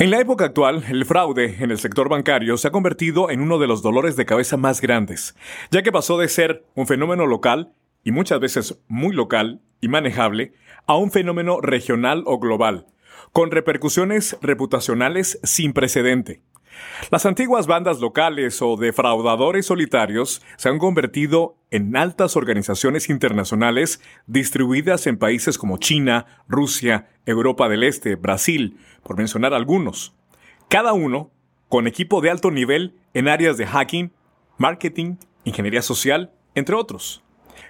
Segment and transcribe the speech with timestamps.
[0.00, 3.58] En la época actual, el fraude en el sector bancario se ha convertido en uno
[3.58, 5.36] de los dolores de cabeza más grandes,
[5.70, 10.54] ya que pasó de ser un fenómeno local, y muchas veces muy local y manejable,
[10.86, 12.86] a un fenómeno regional o global,
[13.34, 16.40] con repercusiones reputacionales sin precedente.
[17.10, 25.06] Las antiguas bandas locales o defraudadores solitarios se han convertido en altas organizaciones internacionales distribuidas
[25.06, 30.14] en países como China, Rusia, Europa del Este, Brasil, por mencionar algunos.
[30.68, 31.30] Cada uno
[31.68, 34.12] con equipo de alto nivel en áreas de hacking,
[34.58, 37.22] marketing, ingeniería social, entre otros.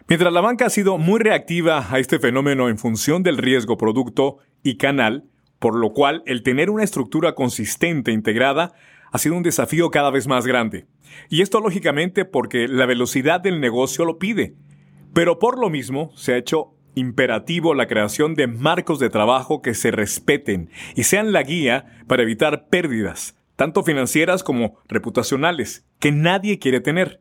[0.09, 4.39] Mientras la banca ha sido muy reactiva a este fenómeno en función del riesgo producto
[4.63, 5.25] y canal,
[5.59, 8.73] por lo cual el tener una estructura consistente integrada
[9.13, 10.87] ha sido un desafío cada vez más grande.
[11.29, 14.55] Y esto lógicamente porque la velocidad del negocio lo pide.
[15.13, 19.75] Pero por lo mismo se ha hecho imperativo la creación de marcos de trabajo que
[19.75, 26.59] se respeten y sean la guía para evitar pérdidas, tanto financieras como reputacionales, que nadie
[26.59, 27.21] quiere tener.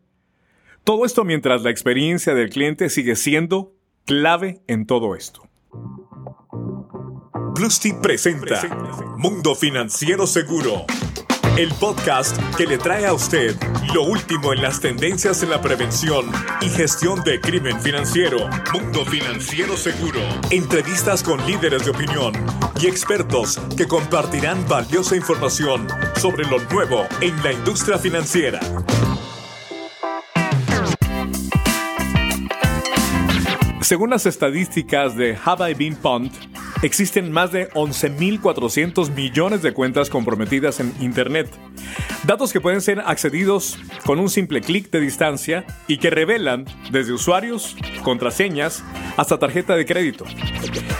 [0.83, 3.73] Todo esto mientras la experiencia del cliente sigue siendo
[4.05, 5.47] clave en todo esto.
[7.55, 8.61] Plusty presenta
[9.17, 10.85] Mundo Financiero Seguro
[11.57, 13.55] el podcast que le trae a usted
[13.93, 18.49] lo último en las tendencias en la prevención y gestión de crimen financiero.
[18.73, 20.19] Mundo Financiero Seguro.
[20.51, 22.33] Entrevistas con líderes de opinión
[22.79, 28.59] y expertos que compartirán valiosa información sobre lo nuevo en la industria financiera.
[33.81, 36.37] Según las estadísticas de Have I Been Pumped,
[36.83, 41.49] existen más de 11.400 millones de cuentas comprometidas en Internet.
[42.23, 47.13] Datos que pueden ser accedidos con un simple clic de distancia y que revelan desde
[47.13, 48.83] usuarios, contraseñas,
[49.15, 50.25] hasta tarjeta de crédito.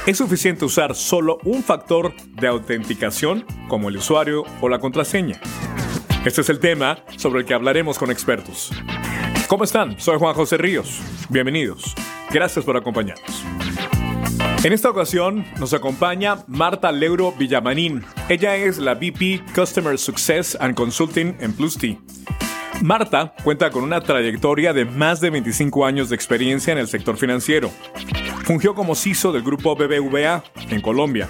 [0.08, 5.40] Es suficiente usar solo un factor de autenticación como el usuario o la contraseña.
[6.26, 8.72] Este es el tema sobre el que hablaremos con expertos.
[9.50, 10.00] ¿Cómo están?
[10.00, 11.02] Soy Juan José Ríos.
[11.28, 11.96] Bienvenidos.
[12.30, 13.44] Gracias por acompañarnos.
[14.64, 18.06] En esta ocasión nos acompaña Marta Leuro Villamanín.
[18.30, 21.98] Ella es la VP Customer Success and Consulting en T.
[22.84, 27.18] Marta cuenta con una trayectoria de más de 25 años de experiencia en el sector
[27.18, 27.72] financiero.
[28.44, 31.28] Fungió como CISO del grupo BBVA en Colombia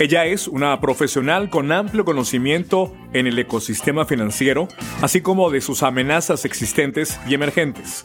[0.00, 4.66] ella es una profesional con amplio conocimiento en el ecosistema financiero,
[5.00, 8.04] así como de sus amenazas existentes y emergentes.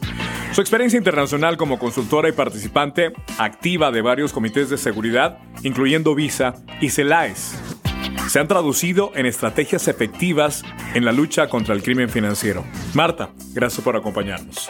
[0.51, 6.53] Su experiencia internacional como consultora y participante activa de varios comités de seguridad, incluyendo Visa
[6.79, 7.78] y CELAES,
[8.27, 10.63] se han traducido en estrategias efectivas
[10.93, 12.63] en la lucha contra el crimen financiero.
[12.93, 14.67] Marta, gracias por acompañarnos.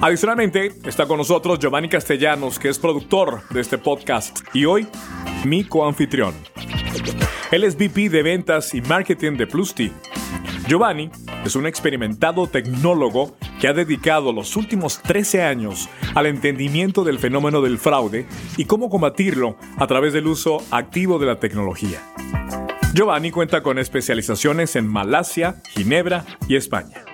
[0.00, 4.86] Adicionalmente, está con nosotros Giovanni Castellanos, que es productor de este podcast y hoy
[5.44, 6.34] mi coanfitrión.
[7.50, 9.92] Él es VP de ventas y marketing de Plusty.
[10.68, 11.10] Giovanni
[11.44, 17.62] es un experimentado tecnólogo que ha dedicado los últimos 13 años al entendimiento del fenómeno
[17.62, 18.26] del fraude
[18.56, 22.00] y cómo combatirlo a través del uso activo de la tecnología.
[22.94, 27.04] Giovanni cuenta con especializaciones en Malasia, Ginebra y España.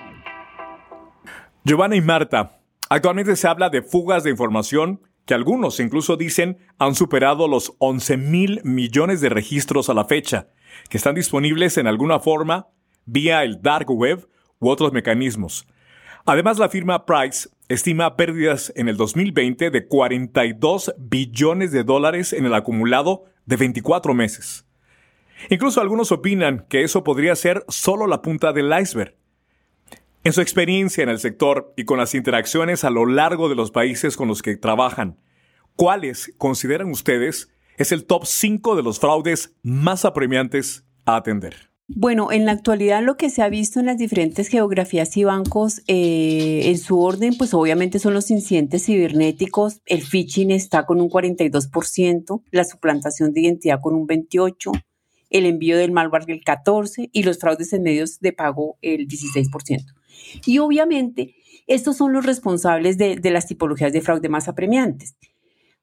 [1.65, 2.59] Giovanni y Marta,
[2.89, 8.17] actualmente se habla de fugas de información que algunos incluso dicen han superado los 11
[8.17, 10.47] mil millones de registros a la fecha,
[10.89, 12.67] que están disponibles en alguna forma
[13.05, 15.67] vía el dark web u otros mecanismos.
[16.25, 22.45] Además, la firma Price estima pérdidas en el 2020 de 42 billones de dólares en
[22.45, 24.64] el acumulado de 24 meses.
[25.49, 29.15] Incluso algunos opinan que eso podría ser solo la punta del iceberg.
[30.23, 33.71] En su experiencia en el sector y con las interacciones a lo largo de los
[33.71, 35.19] países con los que trabajan,
[35.75, 41.69] ¿cuáles consideran ustedes es el top 5 de los fraudes más apremiantes a atender?
[41.87, 45.83] Bueno, en la actualidad lo que se ha visto en las diferentes geografías y bancos,
[45.85, 49.81] eh, en su orden, pues obviamente son los incidentes cibernéticos.
[49.85, 54.81] El phishing está con un 42%, la suplantación de identidad con un 28%,
[55.37, 59.83] el envío del malware el 14% y los fraudes en medios de pago el 16%.
[60.45, 61.35] Y obviamente,
[61.67, 65.17] estos son los responsables de, las tipologías de fraude más apremiantes.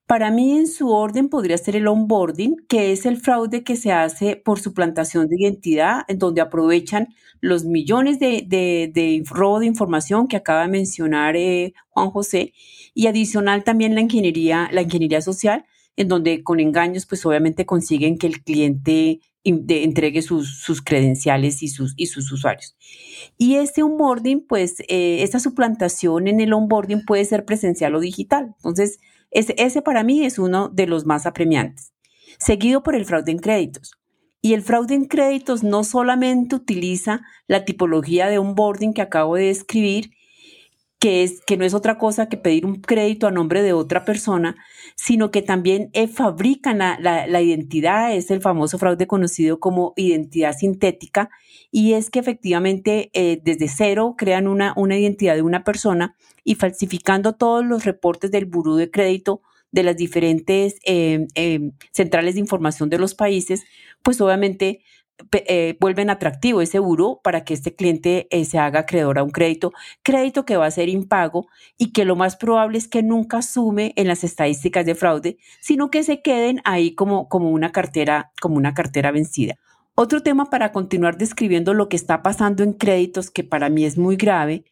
[0.07, 3.93] Para mí, en su orden, podría ser el onboarding, que es el fraude que se
[3.93, 7.09] hace por suplantación de identidad, en donde aprovechan
[7.41, 12.55] los millones de, de, robo de información que acaba de mencionar eh, Juan José,
[12.95, 15.67] y adicional también la ingeniería, la ingeniería social,
[15.97, 21.95] en donde con engaños, pues obviamente consiguen que el cliente entregue sus, credenciales y sus,
[21.97, 22.77] y sus usuarios.
[23.39, 28.55] Y este onboarding, pues, eh, esta suplantación en el onboarding puede ser presencial o digital.
[28.57, 28.99] Entonces,
[29.31, 31.93] ese, ese para mí es uno de los más apremiantes,
[32.39, 33.93] seguido por el fraude en créditos.
[34.41, 39.47] Y el fraude en créditos no solamente utiliza la tipología de onboarding que acabo de
[39.47, 40.11] describir,
[41.03, 44.05] que, es, que no es otra cosa que pedir un crédito a nombre de otra
[44.05, 44.55] persona,
[44.95, 51.29] sino que también eh, fabrican la, identidad, es el famoso fraude conocido como identidad sintética,
[51.73, 56.15] y es que efectivamente eh, desde cero crean una, una identidad de una persona
[56.45, 61.27] y falsificando todos los reportes del buró de crédito de las diferentes eh,
[61.91, 63.65] centrales de información de los países,
[64.05, 64.85] pues obviamente
[65.33, 69.31] eh, vuelven atractivo ese buró para que este cliente eh, se haga acreedor a un
[69.31, 69.73] crédito,
[70.03, 71.47] crédito que va a ser impago
[71.79, 75.91] y que lo más probable es que nunca sume en las estadísticas de fraude, sino
[75.91, 79.57] que se queden ahí como, como, una, cartera, como una cartera vencida.
[79.95, 83.99] Otro tema para continuar describiendo lo que está pasando en créditos que para mí es
[83.99, 84.65] muy grave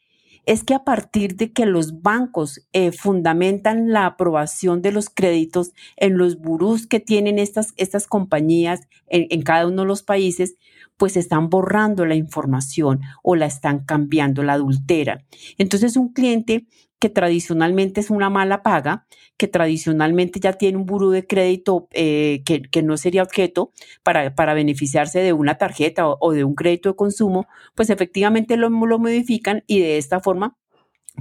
[0.47, 5.73] es que a partir de que los bancos eh, fundamentan la aprobación de los créditos
[5.97, 10.57] en los burús que tienen estas, estas compañías en, en cada uno de los países,
[10.97, 15.25] pues están borrando la información o la están cambiando, la adultera.
[15.57, 16.67] Entonces un cliente
[17.01, 19.07] que tradicionalmente es una mala paga,
[19.39, 24.53] que tradicionalmente ya tiene un buró de crédito eh, que, no sería objeto para, para
[24.55, 29.65] beneficiarse de una tarjeta o, de un crédito de consumo, pues efectivamente lo, lo modifican
[29.67, 30.59] y de esta forma,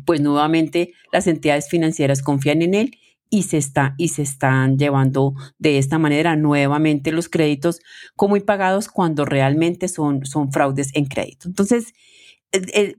[0.06, 2.92] pues nuevamente las entidades financieras confían en él
[3.30, 7.80] y se, está, y se están llevando de esta manera nuevamente los créditos
[8.18, 11.48] como impagados cuando realmente son, son fraudes en crédito.
[11.48, 11.94] Entonces,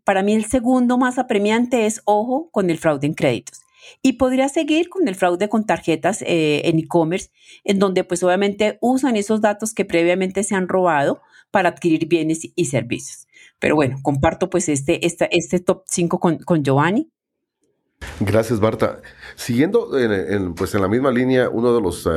[0.04, 3.60] para mí el segundo más apremiante es ojo con el fraude en créditos.
[4.02, 7.30] Y podría seguir con el fraude con tarjetas eh, en e-commerce,
[7.64, 11.20] en donde pues obviamente usan esos datos que previamente se han robado
[11.50, 13.26] para adquirir bienes y servicios.
[13.58, 17.10] Pero bueno, comparto pues este, este, este top 5 con, con Giovanni.
[18.20, 19.00] Gracias, Barta.
[19.34, 22.10] Siguiendo en, pues en la misma línea, uno de los eh,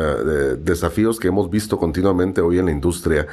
[0.60, 3.28] desafíos que hemos visto continuamente hoy en la industria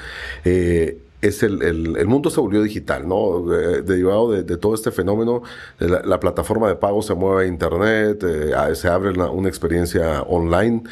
[0.44, 3.42] eh, es el, el, mundo se volvió digital, ¿no?
[3.42, 5.42] derivado de, todo este fenómeno,
[5.78, 10.82] la, plataforma de pago se mueve a Internet, eh, se abre una, experiencia online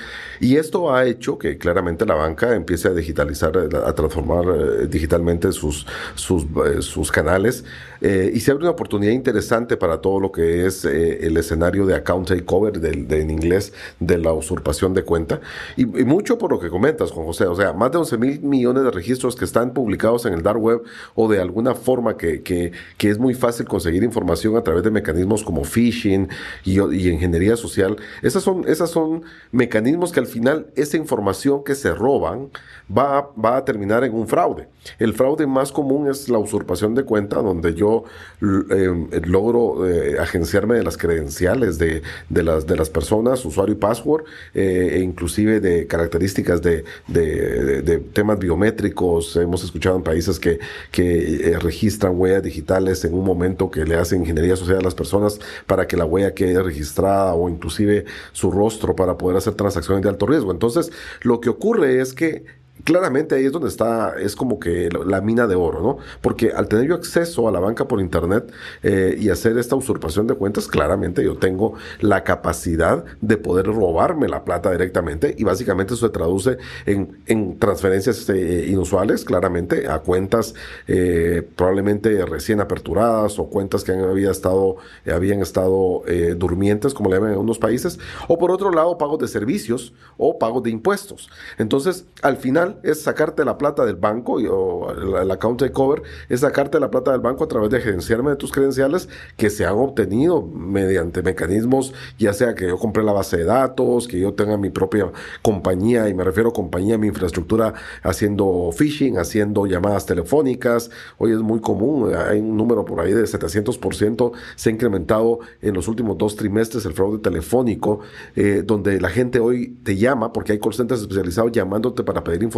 [0.41, 5.53] y esto ha hecho que claramente la banca empiece a digitalizar, a transformar eh, digitalmente
[5.53, 7.65] sus, sus, eh, sus canales
[8.01, 12.29] y se abre una oportunidad interesante para todo lo que es el escenario de account
[12.29, 15.41] takeover, de, en inglés, de la usurpación de cuenta
[15.77, 18.41] y, y mucho por lo que comentas, Juan José, o sea, más de 11 mil
[18.41, 20.83] millones de registros que están publicados en el dark web
[21.15, 24.91] o de alguna forma que, que, que es muy fácil conseguir información a través de
[24.91, 26.29] mecanismos como phishing
[26.65, 27.97] y, y, ingeniería social.
[28.23, 29.23] Esas son, esas son
[29.53, 32.51] mecanismos que al final esa información que se roban
[32.97, 34.69] va, va a terminar en un fraude.
[34.99, 38.05] El fraude más común es la usurpación de cuenta, donde yo
[38.41, 43.79] eh, logro eh, agenciarme de las credenciales de, de, las, de las personas, usuario y
[43.79, 44.25] password,
[44.55, 49.37] eh, e inclusive de características de, de, temas biométricos.
[49.37, 50.59] Hemos escuchado en países que,
[50.91, 54.95] que eh, registran huellas digitales en un momento que le hacen ingeniería social a las
[54.95, 60.03] personas para que la huella quede registrada o inclusive su rostro para poder hacer transacciones
[60.03, 60.51] de alto riesgo.
[60.51, 60.91] Entonces,
[61.23, 62.45] lo que ocurre es que
[62.85, 65.99] claramente ahí es donde está, es como que la mina de oro, ¿no?
[66.21, 68.53] Porque al tener yo acceso a la banca por internet
[68.83, 74.29] eh, y hacer esta usurpación de cuentas, claramente yo tengo la capacidad de poder robarme
[74.29, 80.01] la plata directamente y básicamente eso se traduce en, en transferencias eh, inusuales, claramente, a
[80.01, 80.55] cuentas
[80.87, 84.77] eh, probablemente recién aperturadas o cuentas que había estado,
[85.13, 86.03] habían estado
[86.37, 87.99] durmientes, como le llaman en unos países,
[88.29, 91.31] o por otro lado, pagos de servicios o pagos de impuestos.
[91.59, 96.81] Entonces, al final, es sacarte la plata del banco o el, account takeover es sacarte
[96.81, 100.43] la plata del banco a través de agenciarme de tus credenciales que se han obtenido
[100.43, 104.71] mediante mecanismos, ya sea que yo compré la base de datos, que yo tenga mi
[104.71, 105.11] propia
[105.43, 110.91] compañía, y me refiero a compañía, mi infraestructura haciendo phishing, haciendo llamadas telefónicas.
[111.19, 115.75] Hoy es muy común, hay un número por ahí de 700% se ha incrementado en
[115.75, 118.01] los últimos dos trimestres el fraude telefónico,
[118.37, 122.43] eh, donde la gente hoy te llama porque hay call centers especializados llamándote para pedir
[122.43, 122.58] información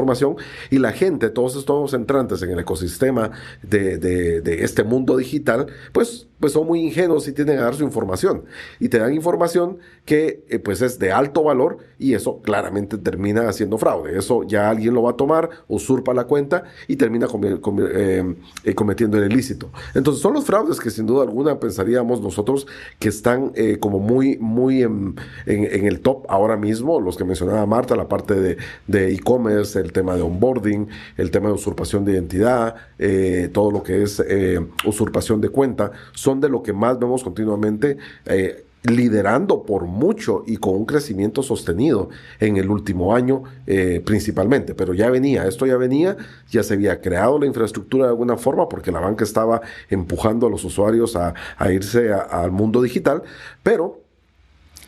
[0.71, 3.31] y la gente, todos estos entrantes en el ecosistema
[3.63, 8.45] de, este mundo digital, pues, pues son muy ingenuos y tienen que dar su información.
[8.79, 13.49] Y te dan información que eh, pues es de alto valor y eso claramente termina
[13.49, 14.19] haciendo fraude.
[14.19, 19.19] Eso ya alguien lo va a tomar, usurpa la cuenta y termina eh, eh, cometiendo
[19.19, 19.71] el ilícito.
[19.95, 22.67] Entonces son los fraudes que sin duda alguna pensaríamos nosotros
[22.99, 25.15] que están como muy, muy en,
[25.47, 30.17] en, el top ahora mismo, los que mencionaba Marta, la parte de e-commerce, el tema
[30.17, 35.41] de onboarding, el tema de usurpación de identidad, eh, todo lo que es eh, usurpación
[35.41, 37.97] de cuenta, son de lo que más vemos continuamente.
[38.27, 42.09] Eh, liderando por mucho y con un crecimiento sostenido
[42.39, 46.17] en el último año eh, principalmente, pero ya venía, esto ya venía,
[46.51, 49.61] ya se había creado la infraestructura de alguna forma porque la banca estaba
[49.91, 51.35] empujando a los usuarios a,
[51.71, 53.23] irse al mundo digital,
[53.63, 54.00] pero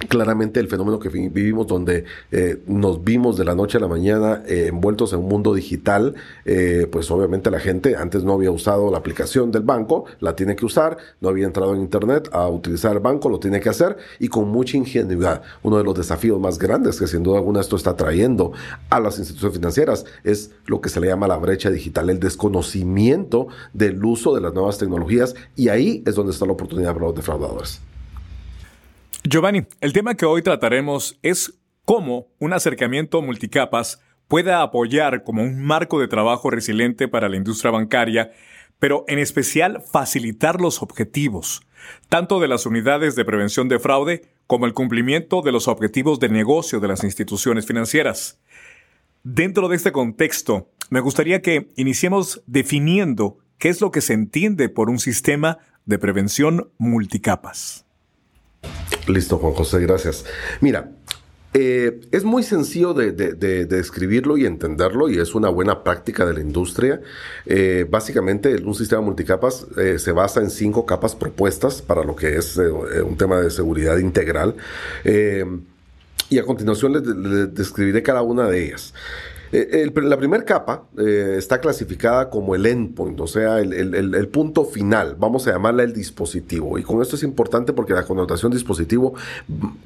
[0.08, 4.42] claramente el fenómeno que vivimos donde eh, nos vimos de la noche a la mañana
[4.46, 8.90] eh, envueltos en un mundo digital, eh, pues obviamente la gente antes no había usado
[8.90, 12.92] la aplicación del banco, la tiene que usar, no había entrado en internet a utilizar
[12.92, 15.42] el banco, lo tiene que hacer y con mucha ingenuidad.
[15.62, 18.52] Uno de los desafíos más grandes que sin duda alguna esto está trayendo
[18.90, 23.48] a las instituciones financieras es lo que se le llama la brecha digital, el desconocimiento
[23.72, 27.14] del uso de las nuevas tecnologías y ahí es donde está la oportunidad para los
[27.14, 27.80] defraudadores.
[29.24, 35.62] Giovanni, el tema que hoy trataremos es cómo un acercamiento multicapas puede apoyar como un
[35.62, 38.32] marco de trabajo resiliente para la industria bancaria,
[38.80, 41.62] pero en especial facilitar los objetivos,
[42.08, 46.28] tanto de las unidades de prevención de fraude como el cumplimiento de los objetivos de
[46.28, 48.40] negocio de las instituciones financieras.
[49.22, 54.68] Dentro de este contexto, me gustaría que iniciemos definiendo qué es lo que se entiende
[54.68, 57.86] por un sistema de prevención multicapas.
[59.08, 60.24] Listo, Juan José, gracias.
[60.60, 60.92] Mira,
[61.54, 66.40] eh, es muy sencillo de, describirlo y entenderlo y es una buena práctica de la
[66.40, 67.00] industria.
[67.44, 72.36] Eh, básicamente, un sistema multicapas eh, se basa en cinco capas propuestas para lo que
[72.36, 74.54] es un tema de seguridad integral.
[76.30, 78.94] y a continuación les describiré cada una de ellas.
[79.52, 85.16] Eh, la primera capa eh, está clasificada como el endpoint, o sea, el, punto final.
[85.18, 86.78] Vamos a llamarla el dispositivo.
[86.78, 89.14] Y con esto es importante porque la connotación dispositivo,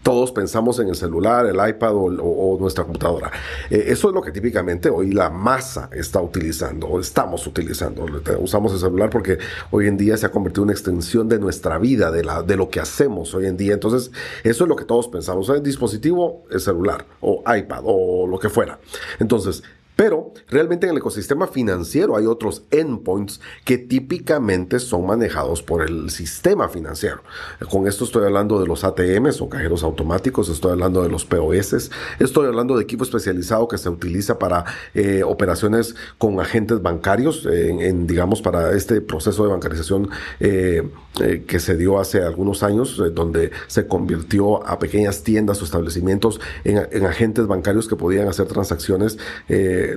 [0.05, 3.33] todos pensamos en el celular, el iPad o, nuestra computadora.
[3.69, 8.07] Eh, eso es lo que típicamente hoy la masa está utilizando o estamos utilizando.
[8.39, 9.39] Usamos el celular porque
[9.73, 12.57] hoy en día se ha convertido en una extensión de nuestra vida, de, la, de
[12.57, 13.75] lo que hacemos hoy en día.
[13.75, 14.13] Entonces,
[14.45, 15.49] eso es lo que todos pensamos.
[15.49, 18.79] El dispositivo, el celular o iPad o lo que fuera.
[19.19, 19.56] Entonces,
[19.97, 26.11] pero realmente en el ecosistema financiero hay otros endpoints que típicamente son manejados por el
[26.11, 27.23] sistema financiero.
[27.71, 31.91] Con esto estoy hablando de los ATMs o cajeros automáticos, estoy hablando de los POS,
[32.19, 38.07] estoy hablando de equipo especializado que se utiliza para eh, operaciones con agentes bancarios, en,
[38.07, 40.11] digamos, para este proceso de bancarización
[40.41, 40.83] eh,
[41.21, 46.41] eh, que se dio hace algunos años, donde se convirtió a pequeñas tiendas o establecimientos
[46.65, 49.17] en, agentes bancarios que podían hacer transacciones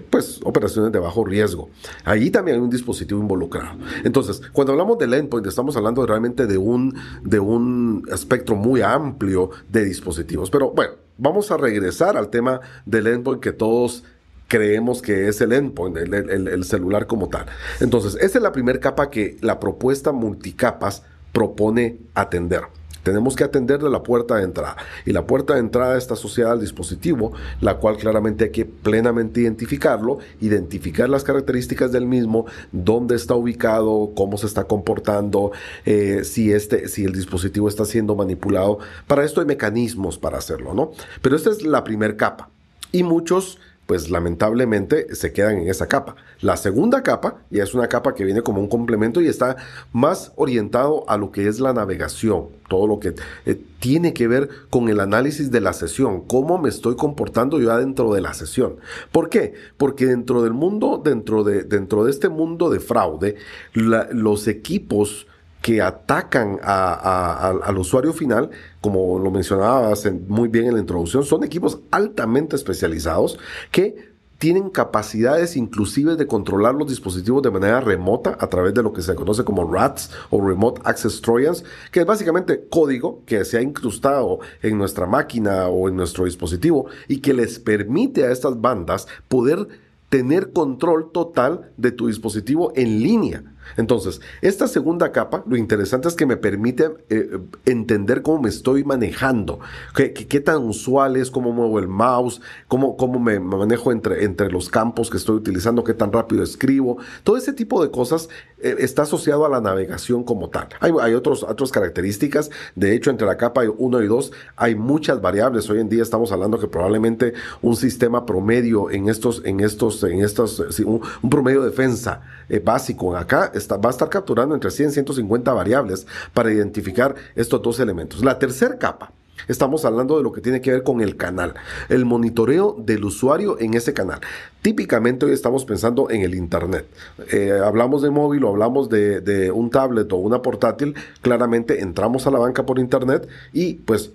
[0.10, 1.70] pues, operaciones de bajo riesgo.
[2.04, 3.78] Allí también hay un dispositivo involucrado.
[4.04, 9.52] Entonces, cuando hablamos del endpoint, estamos hablando realmente de un, de un espectro muy amplio
[9.70, 10.50] de dispositivos.
[10.50, 14.04] Pero bueno, vamos a regresar al tema del endpoint que todos
[14.48, 16.14] creemos que es el endpoint, el,
[16.48, 17.46] el celular como tal.
[17.80, 22.62] Entonces, esa es la primera capa que la propuesta multicapas propone atender.
[23.10, 24.78] Tenemos que atender de la puerta de entrada.
[25.06, 29.42] Y la puerta de entrada está asociada al dispositivo, la cual claramente hay que plenamente
[29.42, 35.52] identificarlo, identificar las características del mismo, dónde está ubicado, cómo se está comportando,
[35.86, 38.80] eh, si, este, si el dispositivo está siendo manipulado.
[39.08, 40.92] Para esto hay mecanismos para hacerlo, ¿no?
[41.22, 42.50] Pero esta es la primera capa.
[42.92, 43.60] Y muchos
[43.90, 46.16] pues lamentablemente se quedan en esa capa.
[46.42, 49.58] La segunda capa ya es una capa que viene como un complemento y está
[49.94, 53.16] más orientado a lo que es la navegación, todo lo que
[53.48, 57.76] eh, tiene que ver con el análisis de la sesión, cómo me estoy comportando yo
[57.76, 58.76] dentro de la sesión.
[59.12, 59.56] ¿Por qué?
[59.76, 63.38] Porque dentro del mundo, dentro de, dentro de este mundo de fraude,
[63.74, 65.26] los equipos
[65.62, 68.50] que atacan al usuario final,
[68.82, 73.38] como lo mencionabas muy bien en la introducción, son equipos altamente especializados
[73.72, 78.94] que tienen capacidades inclusive de controlar los dispositivos de manera remota a través de lo
[78.94, 83.58] que se conoce como RATs o Remote Access Trojans, que es básicamente código que se
[83.58, 88.60] ha incrustado en nuestra máquina o en nuestro dispositivo y que les permite a estas
[88.62, 89.68] bandas poder
[90.08, 93.44] tener control total de tu dispositivo en línea.
[93.78, 98.84] Entonces, esta segunda capa, lo interesante es que me permite eh, entender cómo me estoy
[98.84, 99.60] manejando,
[99.96, 104.70] qué, tan usual es, cómo muevo el mouse, cómo, cómo me manejo entre, entre los
[104.70, 106.98] campos que estoy utilizando, qué tan rápido escribo.
[107.24, 108.30] Todo ese tipo de cosas
[108.62, 110.68] eh, está asociado a la navegación como tal.
[110.80, 112.50] Hay, otros, otras características.
[112.76, 115.70] De hecho, entre la capa 1 y 2 hay muchas variables.
[115.70, 120.22] Hoy en día estamos hablando que probablemente un sistema promedio en estos, en estos, en
[120.22, 124.94] estos, un, promedio de defensa eh, básico acá va a estar capturando entre 100 y
[124.94, 128.24] 150 variables para identificar estos dos elementos.
[128.24, 129.12] La tercera capa
[129.48, 131.54] Estamos hablando de lo que tiene que ver con el canal,
[131.88, 134.20] el monitoreo del usuario en ese canal.
[134.62, 136.86] Típicamente hoy estamos pensando en el Internet.
[137.32, 142.28] Eh, hablamos de móvil o hablamos de, de, un tablet o una portátil, claramente entramos
[142.28, 144.12] a la banca por Internet y pues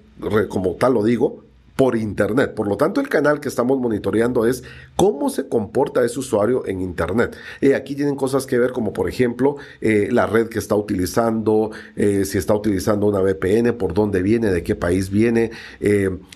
[0.49, 1.43] como tal lo digo,
[1.77, 2.55] por Internet.
[2.55, 4.63] Por lo tanto, el canal que estamos monitoreando es
[4.97, 7.37] cómo se comporta ese usuario en Internet.
[7.61, 11.73] Eh, aquí tienen cosas que ver como, por ejemplo, eh, la red que está utilizando,
[11.97, 15.51] eh, si está utilizando una VPN, por dónde viene, de qué país viene.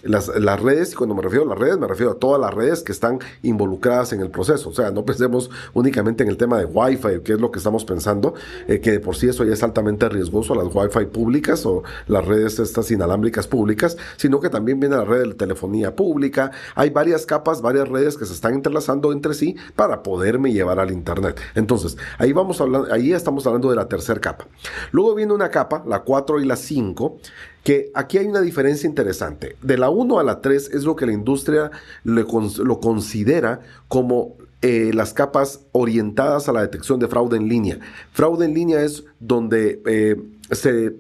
[0.03, 2.53] Las, las, redes, y cuando me refiero a las redes, me refiero a todas las
[2.53, 4.71] redes que están involucradas en el proceso.
[4.71, 7.85] O sea, no pensemos únicamente en el tema de Wi-Fi, que es lo que estamos
[7.85, 8.35] pensando,
[8.67, 12.59] que de por sí eso ya es altamente riesgoso, las Wi-Fi públicas o las redes
[12.59, 16.51] estas inalámbricas públicas, sino que también viene la red telefonía pública.
[16.75, 20.91] Hay varias capas, varias redes que se están entrelazando entre sí para poderme llevar al
[20.91, 21.41] Internet.
[21.55, 24.47] Entonces, ahí vamos hablando, ahí estamos hablando de la tercera capa.
[24.93, 27.19] Luego viene una capa, la 4 y la 5,
[27.65, 29.57] que aquí hay una diferencia interesante.
[29.63, 31.71] De la 1 a la 3 es lo que la industria
[32.05, 37.79] lo considera como eh, las capas orientadas a la detección de fraude en línea.
[38.11, 40.17] Fraude en línea es donde eh,
[40.51, 40.97] se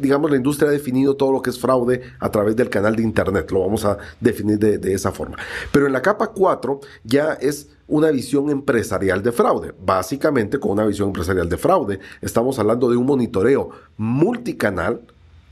[0.00, 3.02] digamos, la industria ha definido todo lo que es fraude a través del canal de
[3.02, 3.50] Internet.
[3.50, 5.36] Lo vamos a definir de, esa forma.
[5.72, 9.74] Pero en la capa 4 ya es una visión empresarial de fraude.
[9.84, 15.00] Básicamente, con una visión empresarial de fraude, estamos hablando de un monitoreo multicanal,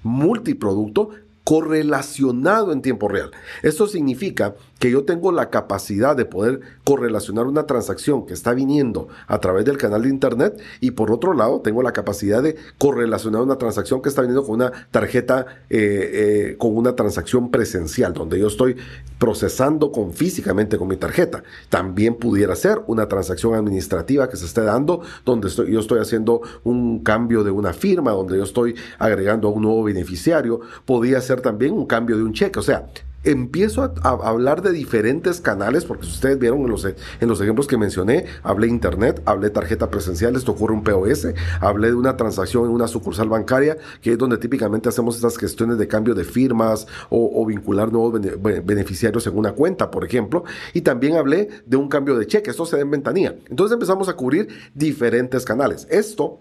[0.02, 1.10] multiproducto,
[1.44, 3.30] correlacionado en tiempo real.
[3.62, 9.08] Esto significa que yo tengo la capacidad de poder correlacionar una transacción que está viniendo
[9.26, 13.42] a través del canal de internet y por otro lado tengo la capacidad de correlacionar
[13.42, 16.10] una transacción que está viniendo con una tarjeta, eh,
[16.50, 18.76] eh, con una transacción presencial, donde yo estoy
[19.18, 21.42] procesando con físicamente con mi tarjeta.
[21.68, 27.00] También pudiera ser una transacción administrativa que se esté dando, donde yo estoy haciendo un
[27.00, 30.60] cambio de una firma, donde yo estoy agregando a un nuevo beneficiario.
[30.84, 32.58] Podría ser también un cambio de un cheque.
[32.58, 32.86] O sea,
[33.24, 37.66] empiezo a, hablar de diferentes canales, porque si ustedes vieron en los, en los ejemplos
[37.66, 41.28] que mencioné, hablé internet, hablé tarjeta presencial, esto ocurre un POS,
[41.60, 45.78] hablé de una transacción en una sucursal bancaria, que es donde típicamente hacemos estas gestiones
[45.78, 50.44] de cambio de firmas o, vincular nuevos beneficiarios en una cuenta, por ejemplo,
[50.74, 53.34] y también hablé de un cambio de cheque, esto se da en ventanilla.
[53.48, 55.86] Entonces empezamos a cubrir diferentes canales.
[55.90, 56.40] Esto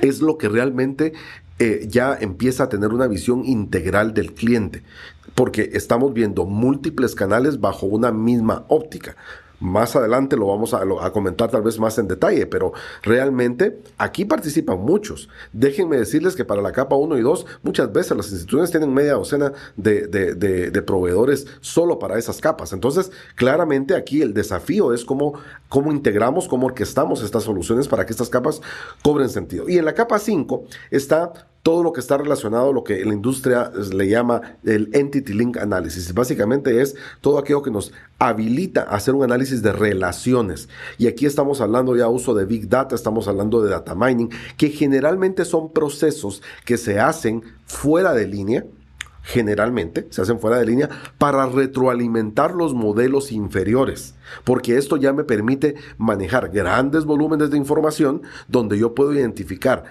[0.00, 1.12] es lo que realmente
[1.58, 4.82] eh, ya empieza a tener una visión integral del cliente
[5.34, 9.16] porque estamos viendo múltiples canales bajo una misma óptica.
[9.60, 14.78] Más adelante lo vamos a, comentar tal vez más en detalle, pero realmente aquí participan
[14.80, 15.28] muchos.
[15.52, 19.14] Déjenme decirles que para la capa 1 y 2 muchas veces las instituciones tienen media
[19.14, 22.72] docena de, proveedores solo para esas capas.
[22.72, 25.34] Entonces, claramente aquí el desafío es cómo,
[25.68, 28.62] cómo integramos, cómo orquestamos estas soluciones para que estas capas
[29.02, 29.68] cobren sentido.
[29.68, 33.12] Y en la capa 5 está todo lo que está relacionado a lo que la
[33.12, 36.14] industria le llama el Entity Link Analysis.
[36.14, 40.68] Básicamente es todo aquello que nos habilita a hacer un análisis de relaciones.
[40.98, 44.70] Y aquí estamos hablando ya uso de Big Data, estamos hablando de Data Mining, que
[44.70, 48.64] generalmente son procesos que se hacen fuera de línea,
[49.22, 55.24] generalmente se hacen fuera de línea para retroalimentar los modelos inferiores, porque esto ya me
[55.24, 59.84] permite manejar grandes volúmenes de información donde yo puedo identificar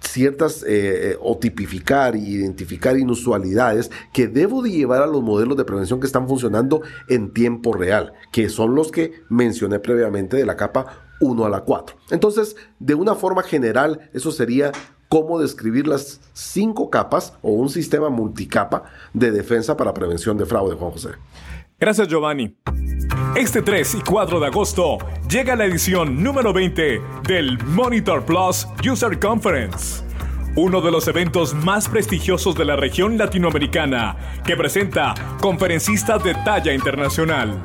[0.00, 5.56] ciertas eh, eh, o tipificar e identificar inusualidades que debo de llevar a los modelos
[5.56, 10.46] de prevención que están funcionando en tiempo real, que son los que mencioné previamente de
[10.46, 11.96] la capa 1 a la 4.
[12.10, 14.72] Entonces, de una forma general, eso sería
[15.08, 20.76] cómo describir las cinco capas o un sistema multicapa de defensa para prevención de fraude,
[20.76, 21.10] Juan José.
[21.78, 22.56] Gracias, Giovanni.
[23.36, 29.20] Este 3 y 4 de agosto llega la edición número 20 del Monitor Plus User
[29.20, 30.02] Conference,
[30.56, 36.74] uno de los eventos más prestigiosos de la región latinoamericana que presenta conferencistas de talla
[36.74, 37.62] internacional.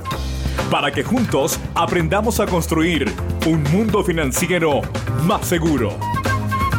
[0.70, 3.12] Para que juntos aprendamos a construir
[3.48, 4.82] un mundo financiero
[5.24, 5.98] más seguro.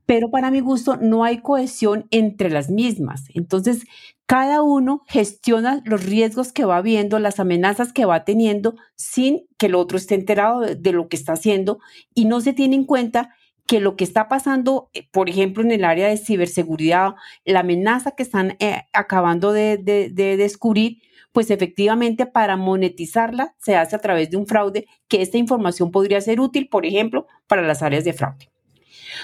[0.06, 3.24] Pero para mi gusto no hay cohesión entre las mismas.
[3.34, 3.86] Entonces,
[4.26, 9.68] cada uno gestiona los riesgos que va viendo, las amenazas que va teniendo, sin que
[9.68, 11.80] el otro esté enterado de, lo que está haciendo
[12.13, 13.36] y no se tiene en cuenta
[13.67, 18.12] que lo que está pasando, eh, por ejemplo, en el área de ciberseguridad, la amenaza
[18.12, 24.30] que están eh, acabando de, de, descubrir, pues efectivamente para monetizarla se hace a través
[24.30, 28.13] de un fraude que esta información podría ser útil, por ejemplo, para las áreas de
[28.13, 28.49] fraude.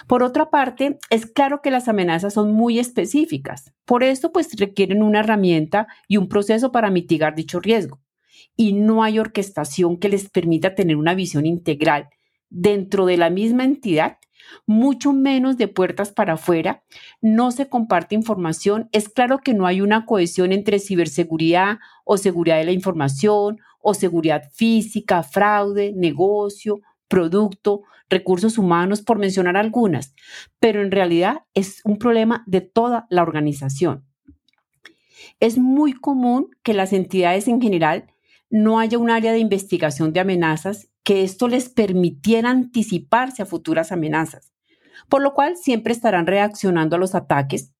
[0.08, 3.74] Por otra parte, es claro que las amenazas son muy específicas.
[3.86, 8.00] Por esto, pues requieren una herramienta y un proceso para mitigar dicho riesgo.
[8.56, 12.10] Y no hay orquestación que les permita tener una visión integral
[12.50, 14.18] dentro de la misma entidad
[14.66, 16.84] mucho menos de puertas para afuera,
[17.22, 22.58] no se comparte información, es claro que no hay una cohesión entre ciberseguridad o seguridad
[22.58, 30.16] de la información o seguridad física, fraude, negocio, producto, recursos humanos, por mencionar algunas,
[30.60, 34.06] pero en realidad es un problema de toda la organización.
[35.40, 38.08] Es muy común que las entidades en general
[38.50, 43.92] no haya un área de investigación de amenazas que esto les permitiera anticiparse a futuras
[43.92, 44.54] amenazas,
[45.08, 47.74] por lo cual siempre estarán reaccionando a los ataques,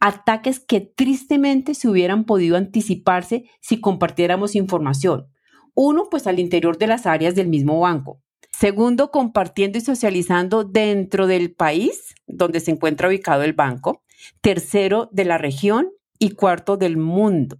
[0.00, 5.28] ataques que tristemente se hubieran podido anticiparse si compartiéramos información.
[5.74, 8.20] Uno, pues al interior de las áreas del mismo banco.
[8.52, 14.02] Segundo, compartiendo y socializando dentro del país donde se encuentra ubicado el banco.
[14.40, 15.90] Tercero, de la región.
[16.18, 17.58] Y cuarto, del mundo.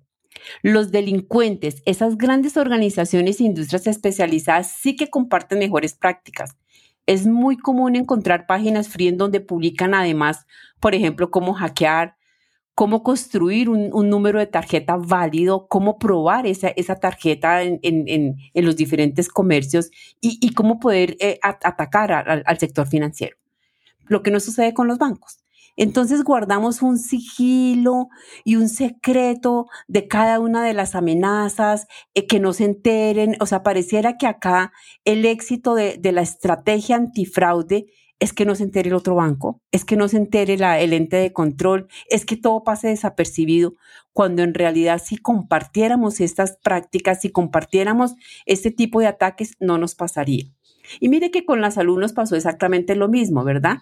[0.62, 6.56] Los delincuentes, esas grandes organizaciones e industrias especializadas sí que comparten mejores prácticas.
[7.06, 10.46] Es muy común encontrar páginas free en donde publican además,
[10.80, 12.16] por ejemplo, cómo hackear,
[12.74, 19.90] cómo construir un, número de tarjeta válido, cómo probar esa, tarjeta en, los diferentes comercios
[20.20, 23.36] y, cómo poder eh, atacar al sector financiero.
[24.06, 25.41] Lo que no sucede con los bancos.
[25.76, 28.08] Entonces guardamos un sigilo
[28.44, 33.36] y un secreto de cada una de las amenazas, eh, que no se enteren.
[33.40, 34.72] O sea, pareciera que acá
[35.04, 37.86] el éxito de, la estrategia antifraude
[38.20, 41.16] es que no se entere el otro banco, es que no se entere el ente
[41.16, 43.74] de control, es que todo pase desapercibido,
[44.12, 48.14] cuando en realidad si compartiéramos estas prácticas, si compartiéramos
[48.46, 50.44] este tipo de ataques, no nos pasaría.
[51.00, 53.78] Y mire que con la salud nos pasó exactamente lo mismo, ¿verdad?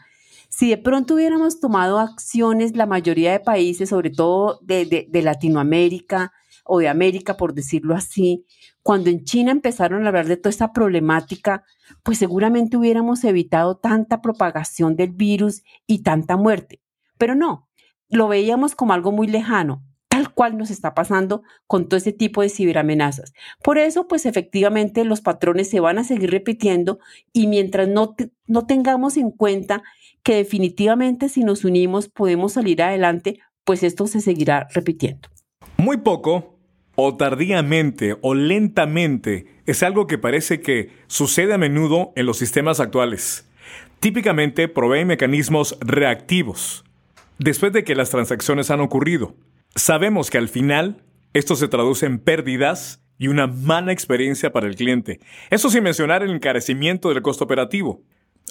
[0.50, 6.32] Si de pronto hubiéramos tomado acciones, la mayoría de países, sobre todo de, Latinoamérica
[6.64, 8.44] o de América, por decirlo así,
[8.82, 11.62] cuando en China empezaron a hablar de toda esta problemática,
[12.02, 16.80] pues seguramente hubiéramos evitado tanta propagación del virus y tanta muerte.
[17.16, 17.68] Pero no,
[18.08, 22.42] lo veíamos como algo muy lejano, tal cual nos está pasando con todo ese tipo
[22.42, 23.32] de ciberamenazas.
[23.62, 26.98] Por eso, pues efectivamente los patrones se van a seguir repitiendo
[27.32, 28.16] y mientras no,
[28.48, 29.84] no tengamos en cuenta
[30.22, 35.28] que definitivamente si nos unimos podemos salir adelante, pues esto se seguirá repitiendo.
[35.76, 36.58] Muy poco,
[36.94, 42.80] o tardíamente, o lentamente, es algo que parece que sucede a menudo en los sistemas
[42.80, 43.48] actuales.
[44.00, 46.84] Típicamente proveen mecanismos reactivos,
[47.38, 49.34] después de que las transacciones han ocurrido.
[49.74, 51.02] Sabemos que al final
[51.32, 55.20] esto se traduce en pérdidas y una mala experiencia para el cliente.
[55.50, 58.02] Eso sin mencionar el encarecimiento del costo operativo.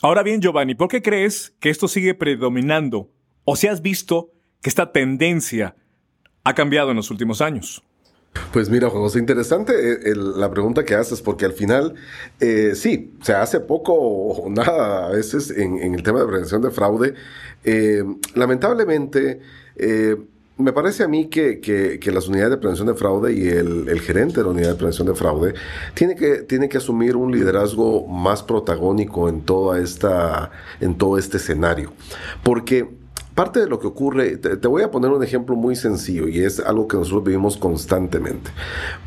[0.02, 3.10] Ahora bien, Giovanni, ¿por qué crees que esto sigue predominando?
[3.44, 5.76] ¿O si has visto que esta tendencia
[6.44, 7.84] ha cambiado en los últimos años?
[8.54, 11.96] Pues mira, Juan interesante eh, la pregunta que haces, porque al final,
[12.40, 16.72] eh, sí, se hace poco o nada a veces en, el tema de prevención de
[16.72, 17.16] fraude.
[17.64, 18.04] Eh,
[18.36, 19.42] lamentablemente,
[20.60, 24.44] me parece a mí que, las unidades de prevención de fraude y el, gerente de
[24.44, 25.54] la unidad de prevención de fraude
[25.94, 31.38] tiene que, tiene que asumir un liderazgo más protagónico en, toda esta, en todo este
[31.38, 31.94] escenario.
[32.44, 32.88] Porque
[33.36, 36.60] parte de lo que ocurre, te, voy a poner un ejemplo muy sencillo y es
[36.60, 38.52] algo que nosotros vivimos constantemente.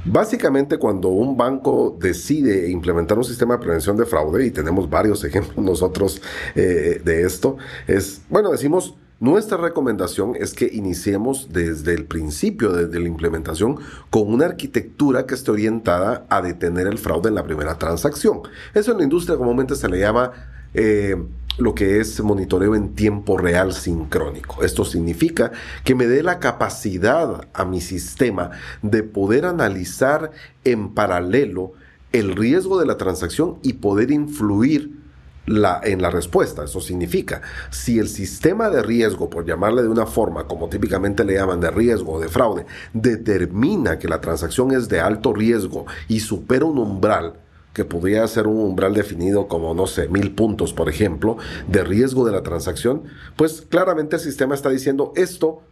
[0.07, 5.23] Básicamente cuando un banco decide implementar un sistema de prevención de fraude, y tenemos varios
[5.23, 6.23] ejemplos nosotros
[6.55, 12.99] eh, de esto, es, bueno, decimos, nuestra recomendación es que iniciemos desde el principio de,
[12.99, 13.79] la implementación
[14.11, 18.41] con una arquitectura que esté orientada a detener el fraude en la primera transacción.
[18.75, 20.33] Eso en la industria comúnmente se le llama
[20.75, 21.17] eh,
[21.57, 24.65] lo que es monitoreo en tiempo real sincrónico.
[24.65, 25.53] Esto significa
[25.85, 28.51] que me dé la capacidad a mi sistema
[28.83, 30.33] de poder analizar
[30.65, 31.75] en paralelo
[32.11, 35.02] el riesgo de la transacción y poder influir
[35.47, 36.65] en la respuesta.
[36.65, 41.35] Eso significa, si el sistema de riesgo, por llamarle de una forma, como típicamente le
[41.35, 46.21] llaman de riesgo o de fraude, determina que la transacción es de alto riesgo y
[46.21, 47.35] supera un umbral,
[47.73, 52.25] que podría ser un umbral definido como, no sé, mil puntos, por ejemplo, de riesgo
[52.27, 53.05] de la transacción,
[53.37, 55.63] pues claramente el sistema está diciendo esto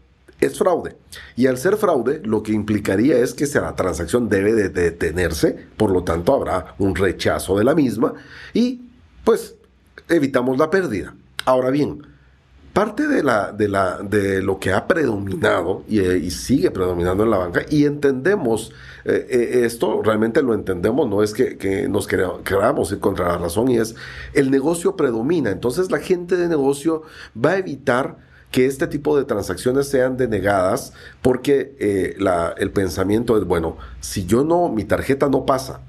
[0.40, 0.96] es fraude.
[1.36, 5.90] Y al ser fraude, lo que implicaría es que la transacción debe de detenerse, por
[5.90, 8.14] lo tanto habrá un rechazo de la misma
[8.54, 8.80] y
[9.24, 9.56] pues
[10.08, 11.14] evitamos la pérdida.
[11.44, 12.02] Ahora bien,
[12.72, 17.38] parte de, la, de, la, de lo que ha predominado y, sigue predominando en la
[17.38, 18.72] banca, y entendemos
[19.04, 23.70] eh, eh, esto, realmente lo entendemos, no es que, nos queramos ir contra la razón,
[23.70, 23.94] y es
[24.34, 25.50] el negocio predomina.
[25.50, 27.02] Entonces la gente de negocio
[27.36, 28.16] va a evitar
[28.50, 32.16] que este tipo de transacciones sean denegadas porque eh,
[32.58, 35.80] el pensamiento es, bueno, si yo no, mi tarjeta no pasa,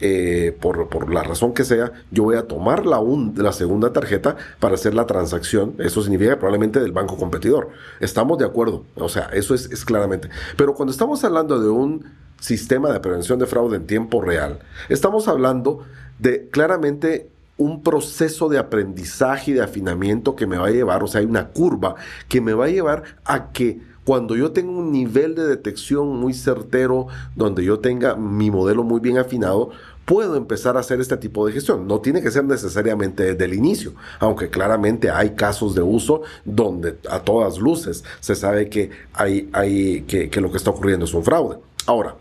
[0.00, 3.00] eh, por, la razón que sea, yo voy a tomar la,
[3.36, 5.74] la segunda tarjeta para hacer la transacción.
[5.78, 7.70] Eso significa probablemente del banco competidor.
[8.00, 8.84] Estamos de acuerdo.
[8.96, 10.28] O sea, eso es, es claramente.
[10.56, 12.04] Pero cuando estamos hablando de un
[12.40, 15.84] sistema de prevención de fraude en tiempo real, estamos hablando
[16.18, 21.06] de claramente un proceso de aprendizaje y de afinamiento que me va a llevar, o
[21.06, 21.94] sea, hay una curva
[22.28, 26.32] que me va a llevar a que cuando yo tenga un nivel de detección muy
[26.32, 29.70] certero, donde yo tenga mi modelo muy bien afinado,
[30.04, 31.88] puedo empezar a hacer este tipo de gestión.
[31.88, 36.96] No tiene que ser necesariamente desde el inicio, aunque claramente hay casos de uso donde
[37.10, 41.56] a todas luces se sabe que, hay, que lo que está ocurriendo es un fraude.
[41.86, 42.14] Ahora,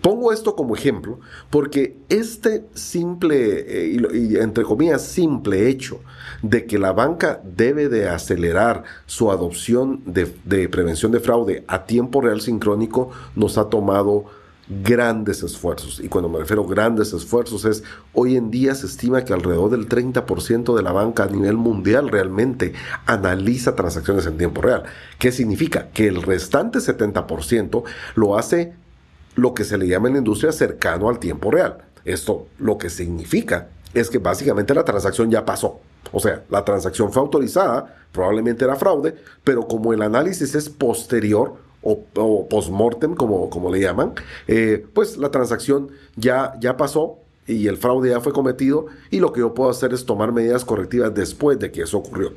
[0.00, 1.18] Pongo esto como ejemplo
[1.50, 6.00] porque este simple, eh, y, entre comillas, simple hecho
[6.42, 11.84] de que la banca debe de acelerar su adopción de, de prevención de fraude a
[11.84, 14.26] tiempo real sincrónico nos ha tomado
[14.68, 16.00] grandes esfuerzos.
[16.00, 19.70] Y cuando me refiero a grandes esfuerzos es, hoy en día se estima que alrededor
[19.70, 22.72] del 30% de la banca a nivel mundial realmente
[23.06, 24.84] analiza transacciones en tiempo real.
[25.18, 25.88] ¿Qué significa?
[25.90, 27.84] Que el restante 70%
[28.16, 28.74] lo hace
[29.36, 31.78] lo que se le llama en la industria cercano al tiempo real.
[32.04, 35.80] Esto lo que significa es que básicamente la transacción ya pasó.
[36.12, 41.54] O sea, la transacción fue autorizada, probablemente era fraude, pero como el análisis es posterior
[41.82, 44.14] o, post-mortem, como, como le llaman,
[44.48, 49.32] eh, pues la transacción ya, ya pasó y el fraude ya fue cometido y lo
[49.32, 52.32] que yo puedo hacer es tomar medidas correctivas después de que eso ocurrió.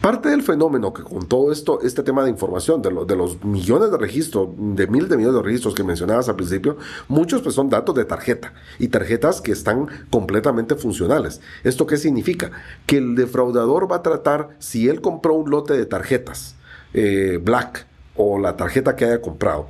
[0.00, 3.98] Parte del fenómeno que con todo esto, este tema de información, de, los millones de
[3.98, 7.94] registros, de miles de millones de registros que mencionabas al principio, muchos pues son datos
[7.94, 11.42] de tarjeta y tarjetas que están completamente funcionales.
[11.64, 12.50] ¿Esto qué significa?
[12.86, 16.54] Que el defraudador va a tratar, si él compró un lote de tarjetas,
[16.94, 17.86] eh, Black,
[18.16, 19.68] o la tarjeta que haya comprado,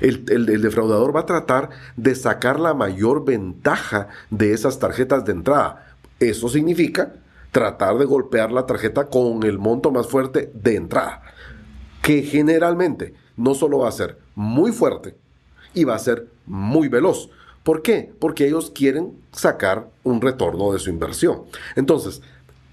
[0.00, 5.32] el, el, defraudador va a tratar de sacar la mayor ventaja de esas tarjetas de
[5.32, 5.94] entrada.
[6.18, 7.12] Eso significa
[7.54, 11.22] tratar de golpear la tarjeta con el monto más fuerte de entrada,
[12.02, 15.14] que generalmente no solo va a ser muy fuerte
[15.72, 17.30] y va a ser muy veloz.
[17.62, 18.12] ¿Por qué?
[18.18, 21.44] Porque ellos quieren sacar un retorno de su inversión.
[21.76, 22.22] Entonces,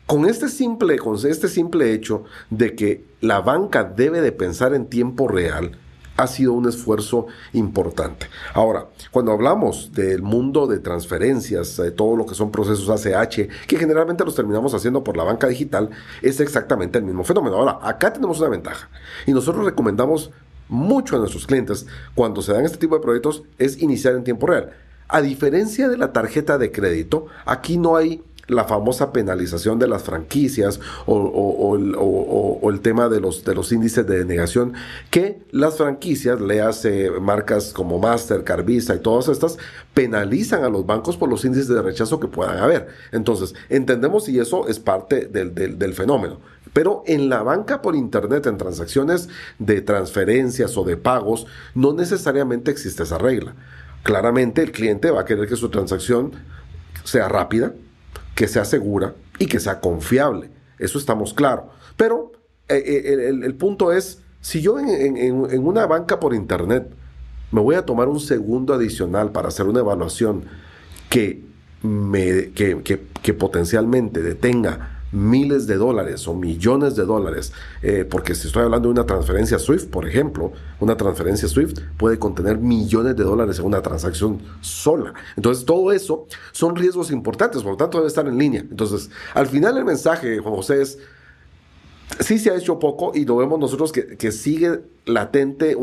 [0.08, 4.88] con este simple, con este simple hecho de que la banca debe de pensar en
[4.88, 5.78] tiempo real,
[6.22, 8.28] ha sido un esfuerzo importante.
[8.54, 13.78] Ahora, cuando hablamos del mundo de transferencias, de todo lo que son procesos ACH, que
[13.78, 15.90] generalmente los terminamos haciendo por la banca digital,
[16.22, 17.58] es exactamente el mismo fenómeno.
[17.58, 18.90] Ahora, acá tenemos una ventaja
[19.26, 20.32] y nosotros recomendamos
[20.70, 24.48] mucho a nuestros clientes cuando se dan este tipo de proyectos es iniciar en tiempo
[24.48, 24.72] real.
[25.08, 30.04] A diferencia de la tarjeta de crédito, aquí no hay la famosa penalización de las
[30.04, 34.74] franquicias o, el tema de los, de los índices de denegación,
[35.10, 39.58] que las franquicias, le hace marcas como Mastercard, Visa y todas estas,
[39.94, 42.90] penalizan a los bancos por los índices de rechazo que puedan haber.
[43.12, 46.40] Entonces, entendemos si eso es parte del, del fenómeno.
[46.74, 52.72] Pero en la banca por Internet, en transacciones de transferencias o de pagos, no necesariamente
[52.72, 53.56] existe esa regla.
[54.04, 56.32] Claramente el cliente va a querer que su transacción
[57.04, 57.74] sea rápida,
[58.36, 60.50] que sea segura y que sea confiable.
[60.78, 61.66] Eso estamos claros.
[61.96, 62.32] Pero
[62.68, 66.92] eh, eh, el, punto es, si yo en, una banca por internet
[67.52, 70.46] me voy a tomar un segundo adicional para hacer una evaluación
[71.10, 71.44] que,
[71.84, 72.82] me, que,
[73.22, 78.88] que potencialmente detenga miles de dólares o millones de dólares, eh, porque si estoy hablando
[78.90, 83.66] de una transferencia SWIFT, por ejemplo, una transferencia SWIFT puede contener millones de dólares en
[83.66, 85.14] una transacción sola.
[85.36, 88.62] Entonces, todo eso son riesgos importantes, por lo tanto debe estar en línea.
[88.62, 91.00] Entonces, al final el mensaje, Juan José, es,
[92.20, 95.76] sí se ha hecho poco y lo vemos nosotros que, sigue latente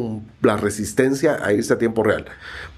[0.42, 2.26] la resistencia a irse a tiempo real.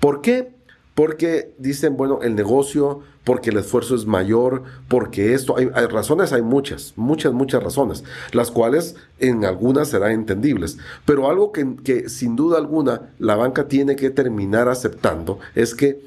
[0.00, 0.59] ¿Por qué?
[1.00, 6.42] Porque dicen, bueno, el negocio porque el esfuerzo es mayor, porque esto, hay, razones, hay
[6.42, 12.36] muchas, muchas, muchas razones, las cuales en algunas serán entendibles, pero algo que, que sin
[12.36, 16.02] duda alguna la banca tiene que terminar aceptando es que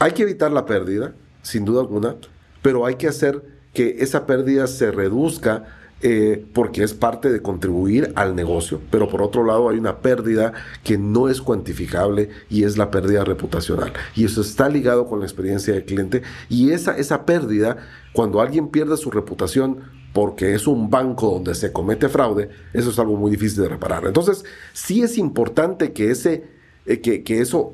[0.00, 2.16] hay que evitar la pérdida, sin duda alguna,
[2.60, 3.40] pero hay que hacer
[3.72, 5.66] que esa pérdida se reduzca
[6.06, 10.52] eh, porque es parte de contribuir al negocio, pero por otro lado hay una pérdida
[10.82, 13.94] que no es cuantificable y es la pérdida reputacional.
[14.14, 17.78] Y eso está ligado con la experiencia del cliente y esa, esa pérdida,
[18.12, 19.78] cuando alguien pierde su reputación,
[20.12, 24.04] porque es un banco donde se comete fraude, eso es algo muy difícil de reparar.
[24.04, 26.44] Entonces, sí es importante que, ese,
[26.84, 27.72] eh, que, que eso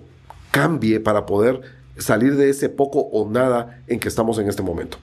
[0.53, 1.63] cambie para poder
[1.99, 4.99] salir de ese poco o nada en que estamos en este momento.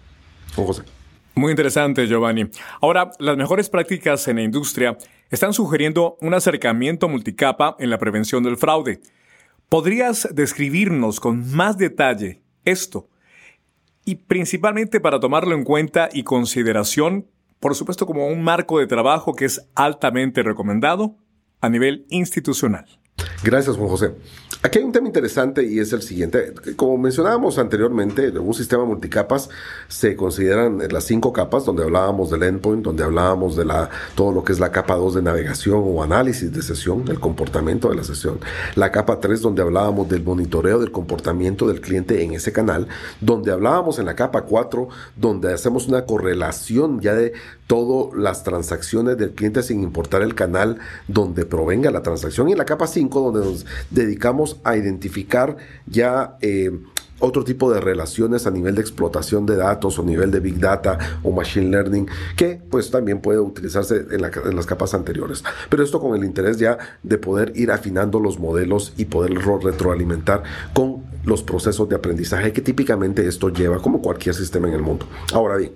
[0.55, 0.83] José.
[1.37, 2.49] Muy interesante, Giovanni.
[2.81, 4.97] Ahora, las mejores prácticas en la industria
[5.29, 9.01] están sugiriendo un acercamiento multicapa en la prevención del fraude.
[9.69, 13.07] ¿Podrías describirnos con más detalle esto?
[14.03, 17.27] Y principalmente para tomarlo en cuenta y consideración,
[17.59, 21.17] por supuesto como un marco de trabajo que es altamente recomendado
[21.61, 22.87] a nivel institucional.
[23.43, 24.13] Gracias, Juan José.
[24.63, 26.53] Aquí hay un tema interesante y es el siguiente.
[26.75, 29.49] Como mencionábamos anteriormente, en un sistema multicapas
[29.87, 34.43] se consideran las cinco capas, donde hablábamos del endpoint, donde hablábamos de la, todo lo
[34.43, 38.03] que es la capa 2 de navegación o análisis de sesión, el comportamiento de la
[38.03, 38.39] sesión.
[38.73, 42.87] La capa 3, donde hablábamos del monitoreo del comportamiento del cliente en ese canal.
[43.21, 47.33] Donde hablábamos en la capa 4, donde hacemos una correlación ya de
[47.67, 52.49] todas las transacciones del cliente sin importar el canal donde provenga la transacción.
[52.49, 56.71] Y en la capa 5, donde nos dedicamos a identificar ya eh,
[57.19, 60.97] otro tipo de relaciones a nivel de explotación de datos o nivel de big data
[61.23, 65.43] o machine learning que pues también puede utilizarse en, en, las capas anteriores.
[65.69, 70.43] Pero esto con el interés ya de poder ir afinando los modelos y poder retroalimentar
[70.73, 75.07] con los procesos de aprendizaje que típicamente esto lleva como cualquier sistema en el mundo.
[75.33, 75.71] Ahora bien,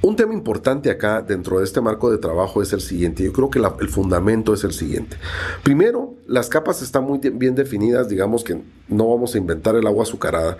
[0.00, 3.24] un tema importante acá dentro de este marco de trabajo es el siguiente.
[3.24, 5.16] Yo creo que el fundamento es el siguiente.
[5.62, 10.04] Primero, las capas están muy bien definidas, digamos que no vamos a inventar el agua
[10.04, 10.56] azucarada.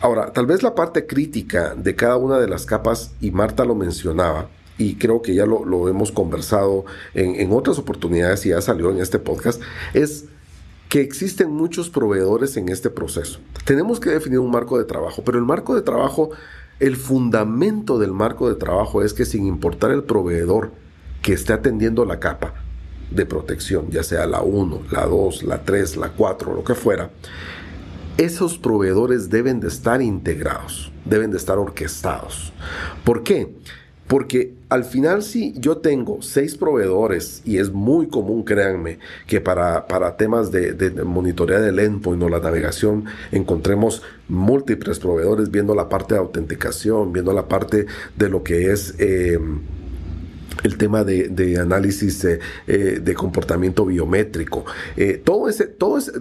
[0.00, 3.74] Ahora, tal vez la parte crítica de cada una de las capas, y Marta lo
[3.74, 6.84] mencionaba, y creo que ya lo, hemos conversado
[7.14, 9.62] en, en otras oportunidades y ya salió en este podcast,
[9.94, 10.26] es
[10.90, 13.40] que existen muchos proveedores en este proceso.
[13.64, 16.30] Tenemos que definir un marco de trabajo, pero el marco de trabajo
[16.78, 20.72] el fundamento del marco de trabajo es que sin importar el proveedor
[21.22, 22.54] que esté atendiendo la capa
[23.10, 27.10] de protección, ya sea la 1, la 2, la 3, la 4, lo que fuera,
[28.18, 32.52] esos proveedores deben de estar integrados, deben de estar orquestados.
[33.04, 33.54] ¿Por qué?
[34.06, 39.86] Porque al final si yo tengo seis proveedores, y es muy común, créanme, que para,
[39.86, 45.88] para temas de, de, monitorear el endpoint o la navegación encontremos múltiples proveedores viendo la
[45.88, 48.94] parte de autenticación, viendo la parte de lo que es...
[48.98, 49.38] Eh,
[50.66, 54.64] el tema de, análisis eh, de, comportamiento biométrico.
[54.96, 55.60] Eh, todos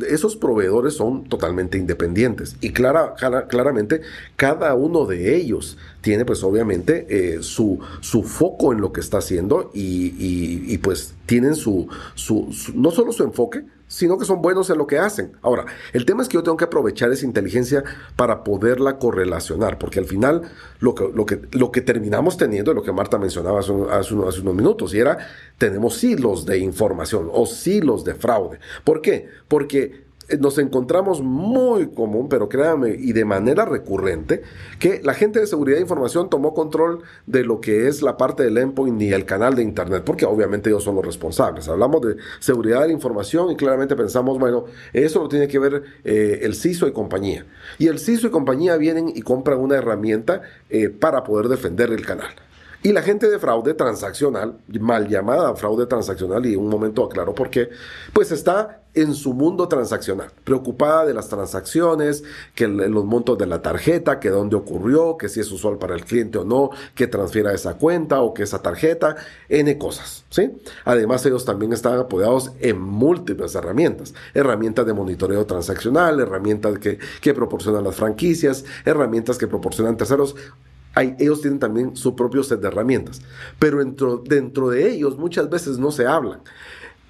[0.08, 3.16] esos proveedores son totalmente independientes y clara,
[3.50, 4.02] claramente
[4.36, 9.18] cada uno de ellos tiene pues obviamente eh, su, su foco en lo que está
[9.18, 14.78] haciendo y, pues tienen su, su, no solo su enfoque, sino que son buenos en
[14.78, 15.38] lo que hacen.
[15.42, 17.82] Ahora, el tema es que yo tengo que aprovechar esa inteligencia
[18.18, 20.42] para poderla correlacionar, porque al final
[20.80, 24.94] lo que, lo que, lo que terminamos teniendo, lo que Marta mencionaba hace, unos, minutos,
[24.94, 25.18] y era,
[25.58, 28.60] tenemos hilos de información o hilos de fraude.
[28.84, 29.30] ¿Por qué?
[29.48, 30.04] Porque
[30.40, 34.42] nos encontramos muy común, pero créanme, y de manera recurrente,
[34.80, 38.44] que la gente de seguridad de información tomó control de lo que es la parte
[38.44, 41.68] del endpoint y el canal de Internet, porque obviamente ellos son los responsables.
[41.68, 45.84] Hablamos de seguridad de la información y claramente pensamos, bueno, eso lo tiene que ver
[46.04, 47.46] eh, el CISO y compañía.
[47.78, 52.06] Y el CISO y compañía vienen y compran una herramienta eh, para poder defender el
[52.06, 52.34] canal.
[52.86, 57.50] Y la gente de fraude transaccional, mal llamada fraude transaccional, y un momento aclaro por
[57.50, 57.70] qué,
[58.14, 63.64] pues está en su mundo transaccional, preocupada de las transacciones, que los montos de la
[63.64, 67.54] tarjeta, que dónde ocurrió, que si es usual para el cliente o no, que transfiera
[67.54, 69.16] esa cuenta o que esa tarjeta,
[69.50, 70.56] N cosas, ¿sí?
[70.84, 77.34] Además, ellos también están apoyados en múltiples herramientas, herramientas de monitoreo transaccional, herramientas que, que
[77.34, 80.36] proporcionan las franquicias, herramientas que proporcionan terceros,
[80.96, 83.22] ellos tienen también su propio set de herramientas.
[83.60, 86.42] Pero dentro, dentro de ellos muchas veces no se hablan.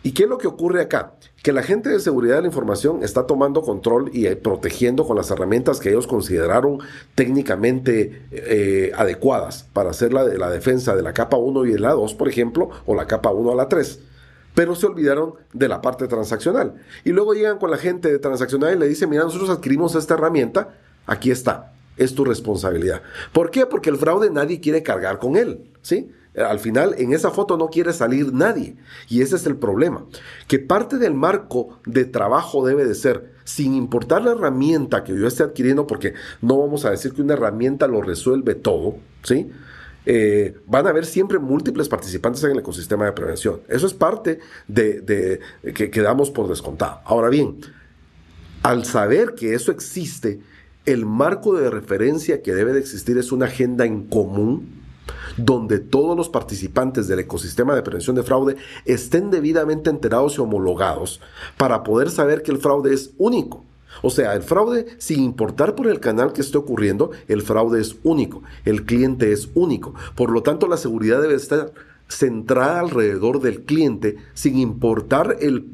[0.04, 1.14] ¿Y qué es lo que ocurre acá?
[1.42, 5.18] Que la gente de seguridad de la información está tomando control y eh, protegiendo con
[5.18, 6.80] las herramientas que ellos consideraron
[7.16, 11.94] técnicamente eh, adecuadas para hacer la, la defensa de la capa 1 y de la
[11.94, 14.00] 2, por ejemplo, o la capa 1 a la 3
[14.56, 16.76] pero se olvidaron de la parte transaccional.
[17.04, 20.14] Y luego llegan con la gente de transaccional y le dicen, mira, nosotros adquirimos esta
[20.14, 20.76] herramienta,
[21.06, 23.02] aquí está, es tu responsabilidad.
[23.32, 23.66] ¿Por qué?
[23.66, 26.12] Porque el fraude nadie quiere cargar con él, ¿sí?
[26.36, 28.76] Al final, en esa foto no quiere salir nadie.
[29.08, 30.06] Y ese es el problema.
[30.48, 35.28] Que parte del marco de trabajo debe de ser, sin importar la herramienta que yo
[35.28, 39.50] esté adquiriendo, porque no vamos a decir que una herramienta lo resuelve todo, ¿sí?
[40.06, 43.62] Eh, van a haber siempre múltiples participantes en el ecosistema de prevención.
[43.70, 45.40] Eso es parte de,
[45.74, 47.00] que, que damos por descontado.
[47.06, 47.62] Ahora bien,
[48.62, 50.42] al saber que eso existe,
[50.86, 54.84] el marco de referencia que debe de existir es una agenda en común
[55.38, 58.56] donde todos los participantes del ecosistema de prevención de fraude
[58.86, 61.22] estén debidamente enterados y homologados
[61.58, 63.64] para poder saber que el fraude es único.
[64.02, 67.96] O sea, el fraude, sin importar por el canal que esté ocurriendo, el fraude es
[68.04, 69.94] único, el cliente es único.
[70.16, 71.72] Por lo tanto, la seguridad debe estar
[72.08, 75.66] centrada alrededor del cliente, sin importar el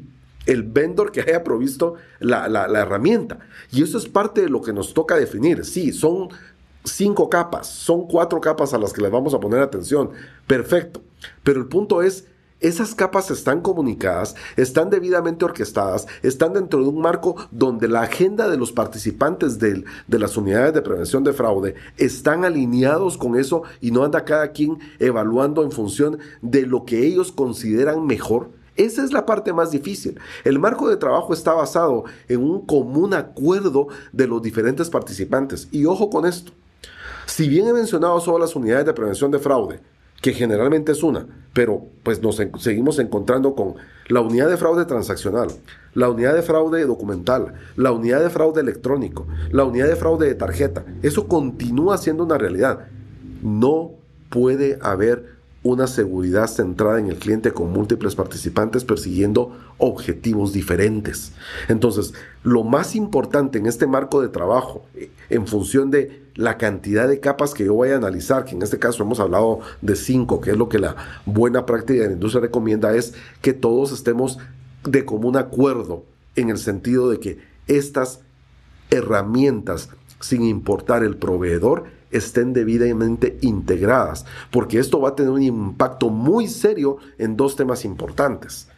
[0.46, 3.38] el vendor que haya provisto la, la, herramienta.
[3.70, 5.64] Y eso es parte de lo que nos toca definir.
[5.64, 6.28] Sí, son
[6.84, 10.10] cinco capas, son cuatro capas a las que les vamos a poner atención.
[10.46, 11.02] Perfecto.
[11.44, 12.26] Pero el punto es,
[12.62, 18.48] esas capas están comunicadas, están debidamente orquestadas, están dentro de un marco donde la agenda
[18.48, 23.90] de los participantes de las unidades de prevención de fraude están alineados con eso y
[23.90, 28.50] no anda cada quien evaluando en función de lo que ellos consideran mejor.
[28.76, 30.18] Esa es la parte más difícil.
[30.44, 35.68] El marco de trabajo está basado en un común acuerdo de los diferentes participantes.
[35.70, 36.52] Y ojo con esto.
[37.26, 39.80] Si bien he mencionado solo las unidades de prevención de fraude,
[40.20, 43.74] que generalmente es una, pero pues nos seguimos encontrando con
[44.08, 45.48] la unidad de fraude transaccional,
[45.94, 50.34] la unidad de fraude documental, la unidad de fraude electrónico, la unidad de fraude de
[50.34, 50.84] tarjeta.
[51.02, 52.86] Eso continúa siendo una realidad.
[53.42, 53.92] No
[54.30, 55.31] puede haber
[55.64, 61.32] una seguridad centrada en el cliente con múltiples participantes persiguiendo objetivos diferentes.
[61.68, 67.08] Entonces, lo más importante en este marco de trabajo, eh, en función de la cantidad
[67.08, 70.40] de capas que yo voy a analizar, que en este caso hemos hablado de cinco,
[70.40, 70.96] que es lo que la
[71.26, 74.38] buena práctica de la industria recomienda, es que todos estemos
[74.84, 76.04] de común acuerdo
[76.34, 77.38] en el sentido de que
[77.68, 78.20] estas
[78.90, 79.90] herramientas,
[80.20, 86.46] sin importar el proveedor, estén debidamente integradas, porque esto va a tener un impacto muy
[86.46, 88.68] serio en dos temas importantes.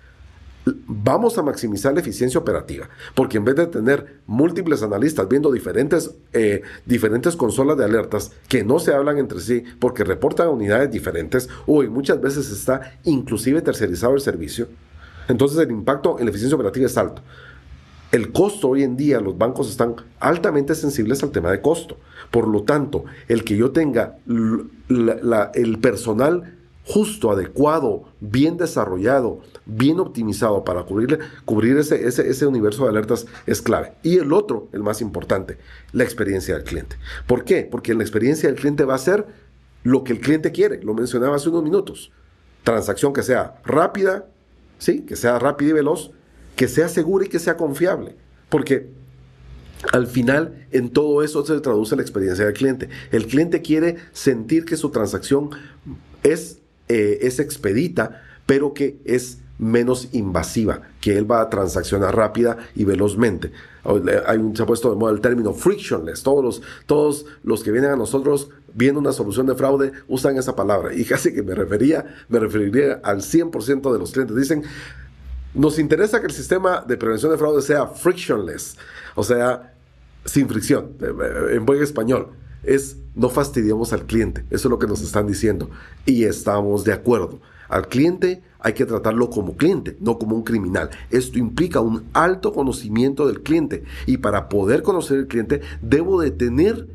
[0.66, 6.14] Vamos a maximizar la eficiencia operativa, porque en vez de tener múltiples analistas viendo diferentes,
[6.32, 11.50] eh, diferentes consolas de alertas que no se hablan entre sí porque reportan unidades diferentes
[11.66, 14.68] o muchas veces está inclusive tercerizado el servicio,
[15.28, 17.20] entonces el impacto en la eficiencia operativa es alto.
[18.14, 21.96] El costo hoy en día, los bancos están altamente sensibles al tema de costo.
[22.34, 30.64] Por lo tanto, el que yo tenga el personal justo, adecuado, bien desarrollado, bien optimizado
[30.64, 33.92] para cubrir, ese, ese, universo de alertas es clave.
[34.02, 35.58] Y el otro, el más importante,
[35.92, 36.96] la experiencia del cliente.
[37.28, 37.68] ¿Por qué?
[37.70, 39.28] Porque la experiencia del cliente va a ser
[39.84, 40.82] lo que el cliente quiere.
[40.82, 42.10] Lo mencionaba hace unos minutos.
[42.64, 44.26] Transacción que sea rápida,
[44.80, 45.02] ¿sí?
[45.02, 46.10] que sea rápida y veloz,
[46.56, 48.16] que sea segura y que sea confiable.
[48.48, 48.90] Porque
[49.92, 52.88] al final en todo eso se traduce la experiencia del cliente.
[53.10, 55.50] El cliente quiere sentir que su transacción
[56.22, 56.58] es,
[56.88, 62.84] eh, es expedita, pero que es menos invasiva, que él va a transaccionar rápida y
[62.84, 63.52] velozmente.
[64.26, 66.22] Hay un, se ha puesto de moda el término frictionless.
[66.22, 70.56] Todos los, todos los que vienen a nosotros viendo una solución de fraude usan esa
[70.56, 70.94] palabra.
[70.94, 74.36] Y casi que me refería, me referiría al 100% de los clientes.
[74.36, 74.64] Dicen,
[75.54, 78.76] nos interesa que el sistema de prevención de fraude sea frictionless,
[79.14, 79.73] o sea,
[80.24, 82.30] sin fricción, eh, eh, en buen español.
[82.62, 85.70] Es no fastidiemos al cliente, eso es lo que nos están diciendo.
[86.06, 87.40] Y estamos de acuerdo.
[87.68, 90.90] Al cliente hay que tratarlo como cliente, no como un criminal.
[91.10, 93.84] Esto implica un alto conocimiento del cliente.
[94.06, 96.88] Y para poder conocer al cliente, debo de tener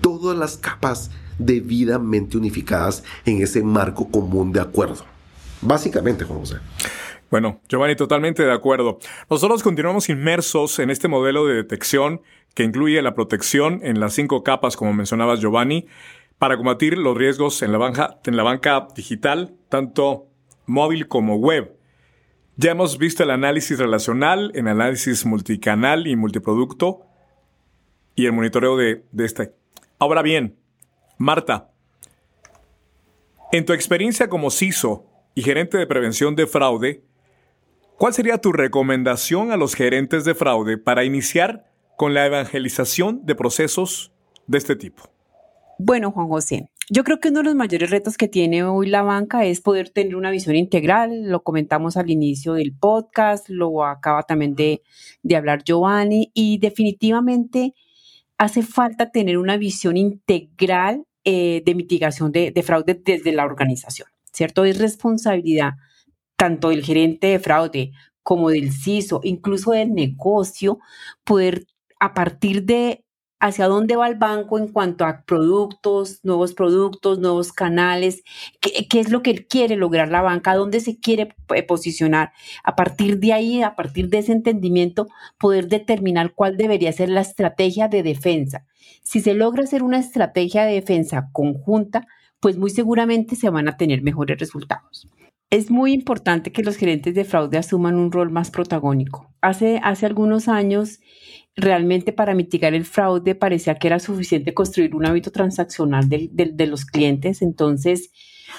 [0.00, 5.04] todas las capas debidamente unificadas en ese marco común de acuerdo.
[5.60, 6.56] Básicamente, José.
[7.30, 8.98] Bueno, Giovanni, totalmente de acuerdo.
[9.28, 12.22] Nosotros continuamos inmersos en este modelo de detección
[12.54, 15.86] que incluye la protección en las cinco capas, como mencionabas, Giovanni,
[16.38, 20.26] para combatir los riesgos en la, banca, en la banca digital, tanto
[20.66, 21.76] móvil como web.
[22.56, 27.02] Ya hemos visto el análisis relacional, el análisis multicanal y multiproducto
[28.14, 29.52] y el monitoreo de, de este.
[29.98, 30.56] Ahora bien,
[31.18, 31.70] Marta,
[33.52, 35.04] en tu experiencia como CISO
[35.34, 37.02] y gerente de prevención de fraude,
[37.98, 43.34] ¿cuál sería tu recomendación a los gerentes de fraude para iniciar con la evangelización de
[43.34, 44.12] procesos
[44.46, 45.10] de este tipo?
[45.78, 49.02] Bueno, Juan José, yo creo que uno de los mayores retos que tiene hoy la
[49.02, 51.28] banca es poder tener una visión integral.
[51.28, 54.80] Lo comentamos al inicio del podcast, lo acaba también de,
[55.36, 57.74] hablar Giovanni, y definitivamente
[58.38, 64.08] hace falta tener una visión integral eh, de mitigación de, de fraude desde la organización,
[64.32, 64.64] ¿cierto?
[64.64, 65.72] Es responsabilidad
[66.38, 70.78] tanto del gerente de fraude como del CISO, incluso del negocio,
[71.24, 71.66] poder
[72.00, 73.04] a partir de
[73.40, 78.22] hacia dónde va el banco en cuanto a productos, nuevos productos, nuevos canales,
[78.60, 82.32] qué, es lo que quiere lograr la banca, dónde se quiere eh, posicionar.
[82.64, 85.06] A partir de ahí, a partir de ese entendimiento,
[85.38, 88.64] poder determinar cuál debería ser la estrategia de defensa.
[89.02, 92.06] Si se logra hacer una estrategia de defensa conjunta,
[92.40, 95.08] pues muy seguramente se van a tener mejores resultados.
[95.50, 99.32] Es muy importante que los gerentes de fraude asuman un rol más protagónico.
[99.40, 101.00] Hace, hace algunos años
[101.56, 106.84] realmente para mitigar el fraude parecía que era suficiente construir un hábito transaccional de, los
[106.84, 107.40] clientes.
[107.40, 108.12] Entonces,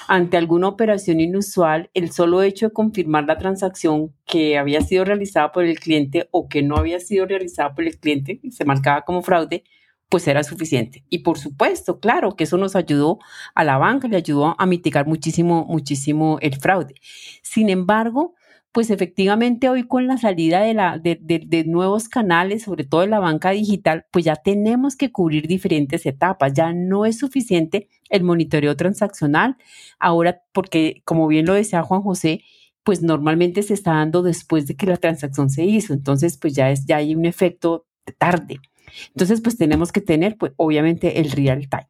[0.08, 5.52] ante alguna operación inusual, el solo hecho de confirmar la transacción que había sido realizada
[5.52, 9.22] por el cliente o que no había sido realizada por el cliente, se marcaba como
[9.22, 9.62] fraude,
[10.10, 11.04] pues era suficiente.
[11.08, 13.20] Y por supuesto, claro, que eso nos ayudó
[13.54, 16.94] a la banca, le ayudó a mitigar muchísimo, muchísimo el fraude.
[17.42, 18.34] Sin embargo,
[18.72, 23.20] pues efectivamente hoy con la salida de, la, de, nuevos canales, sobre todo de la
[23.20, 26.52] banca digital, pues ya tenemos que cubrir diferentes etapas.
[26.54, 29.56] Ya no es suficiente el monitoreo transaccional.
[29.98, 32.42] Ahora, porque como bien lo decía Juan José,
[32.84, 35.92] pues normalmente se está dando después de que la transacción se hizo.
[35.92, 37.86] Entonces, pues ya, es, ya hay un efecto
[38.18, 38.60] tarde.
[39.08, 41.86] Entonces, pues tenemos que tener, pues obviamente, el real time.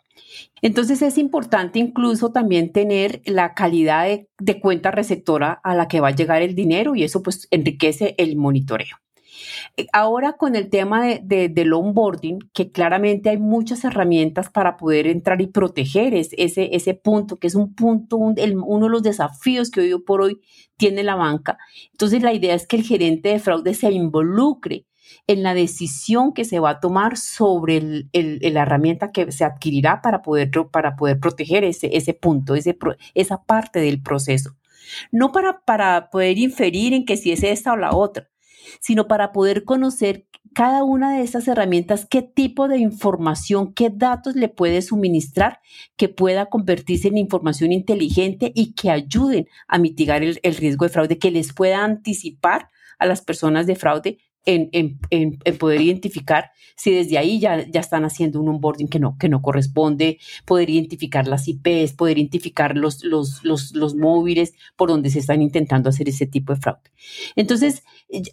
[0.62, 4.06] Entonces es importante incluso también tener la calidad
[4.38, 8.14] de, cuenta receptora a la que va a llegar el dinero y eso pues enriquece
[8.18, 8.96] el monitoreo.
[9.76, 15.06] Eh, ahora con el tema de, del onboarding, que claramente hay muchas herramientas para poder
[15.06, 19.80] entrar y proteger ese, ese punto, que es un punto, uno de los desafíos que
[19.80, 20.40] hoy por hoy
[20.76, 21.58] tiene la banca.
[21.92, 24.86] Entonces la idea es que el gerente de fraude se involucre
[25.26, 30.22] en la decisión que se va a tomar sobre la herramienta que se adquirirá para
[30.22, 32.76] poder, para poder proteger ese, ese punto, ese,
[33.14, 34.56] esa parte del proceso.
[35.12, 38.28] No para, para poder inferir en que si es esta o la otra,
[38.80, 44.34] sino para poder conocer cada una de estas herramientas, qué tipo de información, qué datos
[44.34, 45.60] le puede suministrar
[45.96, 50.90] que pueda convertirse en información inteligente y que ayuden a mitigar el, el riesgo de
[50.90, 52.68] fraude, que les pueda anticipar
[52.98, 54.98] a las personas de fraude en,
[55.58, 59.42] poder identificar si desde ahí ya, ya están haciendo un onboarding que no, que no
[59.42, 65.42] corresponde, poder identificar las IPs, poder identificar los, los, los, móviles por donde se están
[65.42, 66.90] intentando hacer ese tipo de fraude.
[67.36, 67.82] Entonces,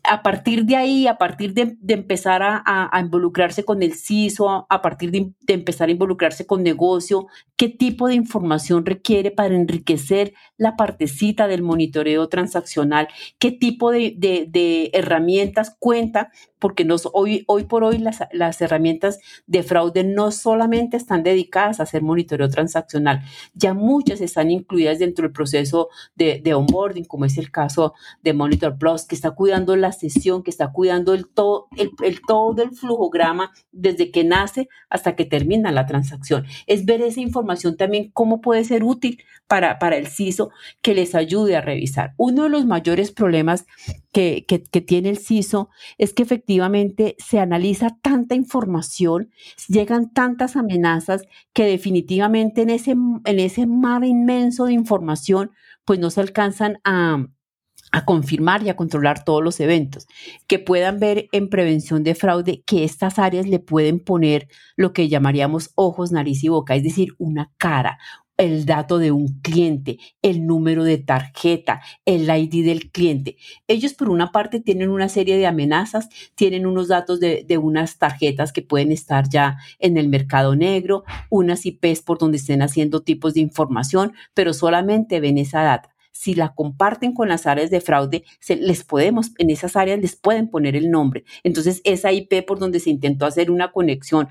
[0.03, 5.11] a partir de ahí, a partir de, empezar a, involucrarse con el CISO, a partir
[5.11, 11.47] de, empezar a involucrarse con negocio, qué tipo de información requiere para enriquecer la partecita
[11.47, 13.07] del monitoreo transaccional,
[13.37, 20.03] qué tipo de, herramientas cuenta porque nos, hoy, por hoy las, las, herramientas de fraude
[20.03, 23.21] no solamente están dedicadas a hacer monitoreo transaccional,
[23.53, 28.33] ya muchas están incluidas dentro del proceso de, de onboarding, como es el caso de
[28.33, 32.61] Monitor Plus, que está cuidando la sesión, que está cuidando el todo, el, el todo
[32.61, 36.45] el flujograma desde que nace hasta que termina la transacción.
[36.67, 40.51] Es ver esa información también cómo puede ser útil para, para el CISO
[40.81, 42.13] que les ayude a revisar.
[42.17, 43.65] Uno de los mayores problemas
[44.11, 49.31] que, que, que tiene el CISO es que efectivamente se analiza tanta información,
[49.67, 55.51] llegan tantas amenazas que definitivamente en ese, en ese mar inmenso de información,
[55.85, 57.25] pues no se alcanzan a,
[57.91, 60.07] a confirmar y a controlar todos los eventos,
[60.47, 65.07] que puedan ver en prevención de fraude que estas áreas le pueden poner lo que
[65.07, 67.97] llamaríamos ojos, nariz y boca, es decir, una cara,
[68.37, 73.35] el dato de un cliente, el número de tarjeta, el ID del cliente.
[73.67, 78.53] Ellos por una parte tienen una serie de amenazas, tienen unos datos de, unas tarjetas
[78.53, 83.33] que pueden estar ya en el mercado negro, unas IPs por donde estén haciendo tipos
[83.33, 88.23] de información, pero solamente ven esa data si la comparten con las áreas de fraude,
[88.39, 91.25] se, les podemos, en esas áreas les pueden poner el nombre.
[91.43, 94.27] Entonces, esa IP por donde se intentó hacer una conexión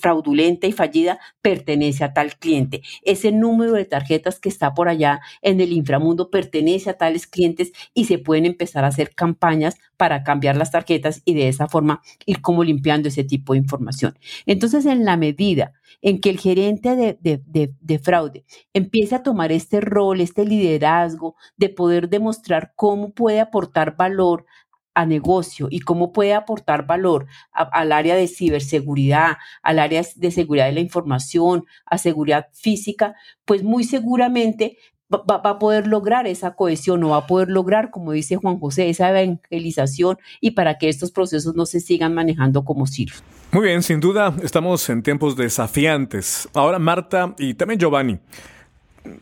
[0.00, 2.82] fraudulenta y fallida pertenece a tal cliente.
[3.02, 7.72] Ese número de tarjetas que está por allá en el inframundo pertenece a tales clientes
[7.94, 12.02] y se pueden empezar a hacer campañas para cambiar las tarjetas y de esa forma
[12.26, 14.18] ir como limpiando ese tipo de información.
[14.46, 20.20] Entonces, en la medida en que el gerente de, fraude empiece a tomar este rol,
[20.20, 24.46] este liderazgo de poder demostrar cómo puede aportar valor
[24.94, 30.66] a negocio y cómo puede aportar valor al área de ciberseguridad, al área de seguridad
[30.66, 33.14] de la información, a seguridad física,
[33.44, 34.78] pues muy seguramente
[35.12, 38.88] va, a poder lograr esa cohesión o va a poder lograr, como dice Juan José,
[38.88, 43.22] esa evangelización y para que estos procesos no se sigan manejando como circos.
[43.52, 46.48] Muy bien, sin duda estamos en tiempos desafiantes.
[46.54, 48.18] Ahora Marta y también Giovanni.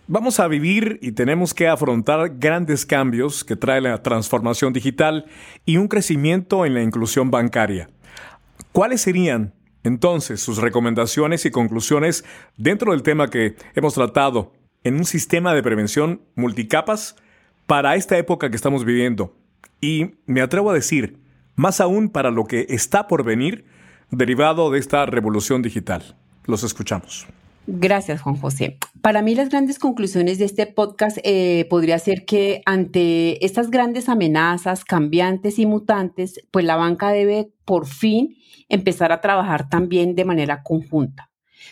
[0.07, 5.27] Vamos a vivir y tenemos que afrontar grandes cambios que trae la transformación digital
[5.65, 7.89] y un crecimiento en la inclusión bancaria.
[8.73, 12.25] ¿Cuáles serían entonces sus recomendaciones y conclusiones
[12.59, 14.53] dentro del tema que hemos tratado
[14.85, 17.17] en un sistema de prevención multicapas
[17.67, 19.35] para esta época que estamos viviendo?
[19.81, 21.19] Y me atrevo a decir,
[21.57, 23.65] más aún para lo que está por venir
[24.11, 26.17] derivado de esta revolución digital.
[26.45, 27.27] Los escuchamos.
[27.73, 28.79] Gracias, Juan José.
[29.01, 34.09] Para mí las grandes conclusiones de este podcast eh, podría ser que ante estas grandes
[34.09, 38.37] amenazas cambiantes y mutantes, pues la banca debe por fin
[38.69, 41.31] empezar a trabajar también de manera conjunta.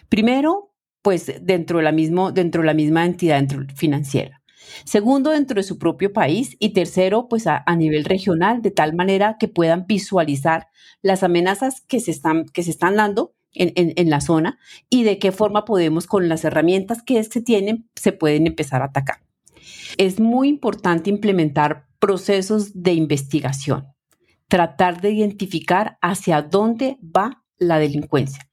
[0.09, 0.73] Primero,
[1.03, 3.45] pues dentro de la, mismo, dentro de la misma entidad
[3.75, 4.41] financiera.
[4.85, 6.57] Segundo, dentro de su propio país.
[6.61, 10.69] Y tercero, pues a, a, nivel regional, de tal manera que puedan visualizar
[11.03, 14.59] las amenazas que se están, que se están dando en, la zona
[14.91, 18.87] y de qué forma podemos, con las herramientas que se tienen, se pueden empezar a
[18.87, 19.19] atacar.
[19.97, 23.89] Es muy importante implementar procesos de investigación,
[24.49, 28.49] tratar de identificar hacia dónde va la delincuencia,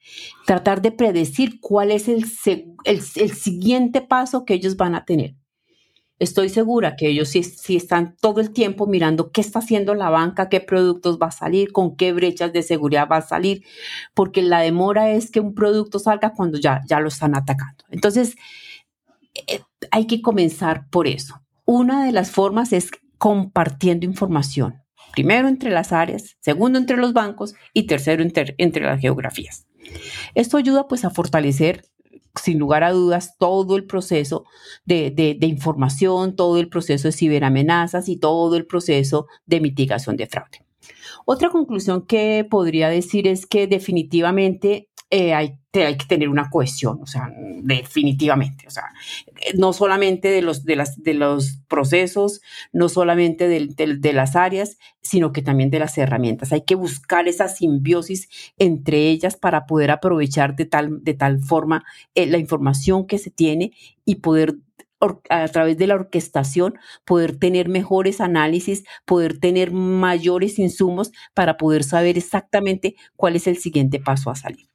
[0.48, 2.26] tratar de predecir cuál es el,
[2.86, 5.36] el siguiente paso que ellos van a tener
[6.18, 10.48] Estoy segura que ellos sí, están todo el tiempo mirando qué está haciendo la banca,
[10.48, 13.66] qué productos va a salir, con qué brechas de seguridad va a salir,
[14.14, 17.84] porque la demora es que un producto salga cuando ya, ya lo están atacando.
[17.90, 18.36] Entonces,
[19.48, 19.60] eh,
[19.92, 21.42] hay que comenzar por eso.
[21.66, 24.84] Una de las formas es compartiendo información.
[25.12, 29.66] Primero entre las áreas, segundo entre los bancos y tercero entre, entre las geografías.
[30.34, 31.84] Esto ayuda pues a fortalecer
[32.42, 34.46] sin lugar a dudas, todo el proceso
[34.86, 40.66] de, información, todo el proceso de ciberamenazas y todo el proceso de mitigación de fraude.
[41.26, 47.06] Otra conclusión que podría decir es que definitivamente eh, hay, que tener una cohesión, o
[47.06, 47.30] sea,
[47.62, 48.86] definitivamente, o sea,
[49.56, 52.42] no solamente de los, de las, de los procesos,
[52.72, 56.54] no solamente de, las áreas, sino que también de las herramientas.
[56.54, 61.84] Hay que buscar esa simbiosis entre ellas para poder aprovechar de tal, de tal forma
[62.16, 63.74] eh, la información que se tiene
[64.06, 64.56] y poder
[65.30, 71.84] a través de la orquestación, poder tener mejores análisis, poder tener mayores insumos para poder
[71.84, 74.68] saber exactamente cuál es el siguiente paso a salir.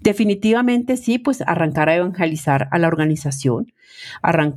[0.00, 3.72] Definitivamente sí, pues arrancar a evangelizar a la organización,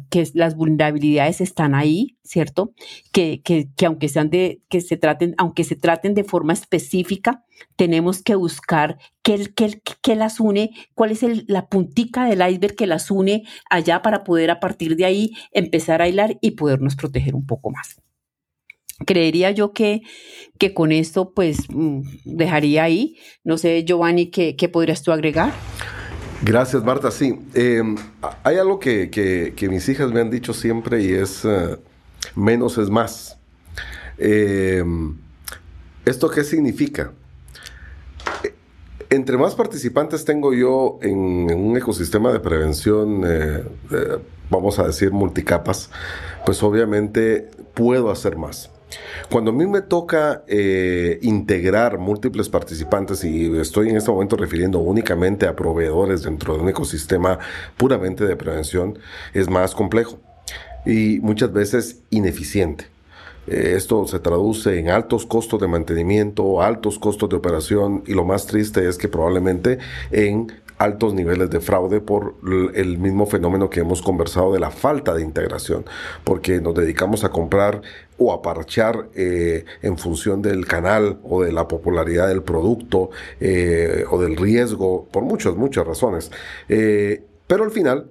[0.09, 2.73] que las vulnerabilidades están ahí, ¿cierto?
[3.11, 7.43] Que, que, aunque sean de, que se traten, aunque se traten de forma específica,
[7.75, 12.87] tenemos que buscar qué, qué, qué las une, cuál es la puntica del iceberg que
[12.87, 17.35] las une allá para poder a partir de ahí empezar a hilar y podernos proteger
[17.35, 17.99] un poco más
[19.05, 20.01] creería yo que,
[20.57, 23.17] que con esto pues mm, dejaría ahí.
[23.43, 25.53] No sé, Giovanni, ¿qué, qué podrías tú agregar?
[26.41, 27.11] Gracias, Marta.
[27.11, 27.97] Sí, em,
[28.43, 31.77] hay algo que, que, mis hijas me han dicho siempre y es eh,
[32.35, 33.37] menos es más.
[34.17, 35.17] Em,
[36.05, 37.11] ¿Esto qué significa?
[38.43, 38.53] Eh,
[39.09, 43.63] entre más participantes tengo yo en, un ecosistema de prevención, eh,
[44.49, 45.91] vamos a decir multicapas,
[46.45, 48.71] pues obviamente puedo hacer más.
[49.29, 54.79] Cuando a mí me toca eh, integrar múltiples participantes y estoy en este momento refiriendo
[54.79, 57.39] únicamente a proveedores dentro de un ecosistema
[57.77, 58.97] puramente de prevención,
[59.33, 60.19] es más complejo
[60.85, 62.85] y muchas veces ineficiente.
[63.47, 68.25] Eh, esto se traduce en altos costos de mantenimiento, altos costos de operación y lo
[68.25, 69.79] más triste es que probablemente
[70.11, 72.35] en altos niveles de fraude por
[72.73, 75.85] el mismo fenómeno que hemos conversado de la falta de integración,
[76.23, 77.81] porque nos dedicamos a comprar
[78.17, 83.09] o a parchar eh, en función del canal o de la popularidad del producto
[83.41, 86.31] eh, o del riesgo, por muchas, muchas razones.
[86.69, 88.09] Eh, pero al final,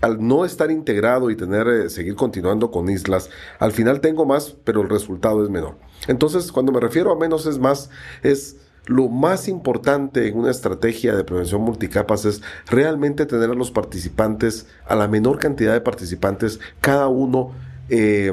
[0.00, 3.28] al no estar integrado y tener, seguir continuando con islas,
[3.58, 5.74] al final tengo más, pero el resultado es menor.
[6.06, 7.90] Entonces, cuando me refiero a menos es más,
[8.22, 8.56] es
[8.88, 14.66] lo más importante en una estrategia de prevención multicapas es realmente tener a los participantes,
[14.86, 17.52] a la menor cantidad de participantes, cada uno
[17.90, 18.32] eh,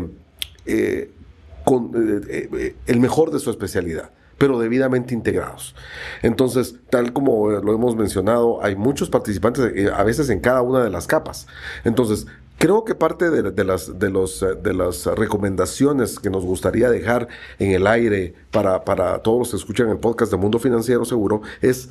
[0.66, 1.12] eh,
[1.66, 1.92] con
[2.30, 5.76] eh, el mejor de su especialidad pero debidamente integrados.
[6.22, 10.90] Entonces, tal como lo hemos mencionado, hay muchos participantes, a veces en cada una de
[10.90, 11.48] las capas.
[11.86, 12.28] Entonces,
[12.58, 17.28] Creo que parte de, las, de, los, de las recomendaciones que nos gustaría dejar
[17.60, 21.42] en el aire para, para todos los que escuchan el podcast de Mundo Financiero Seguro
[21.62, 21.90] es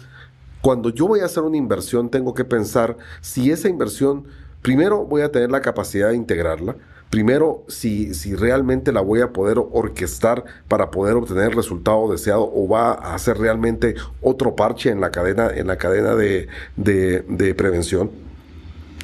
[0.62, 4.24] cuando yo voy a hacer una inversión tengo que pensar si esa inversión,
[4.62, 6.76] primero voy a tener la capacidad de integrarla,
[7.10, 12.50] primero si, si realmente la voy a poder orquestar para poder obtener el resultado deseado
[12.50, 17.54] o va a hacer realmente otro parche en la cadena, en la cadena de, de
[17.54, 18.10] prevención.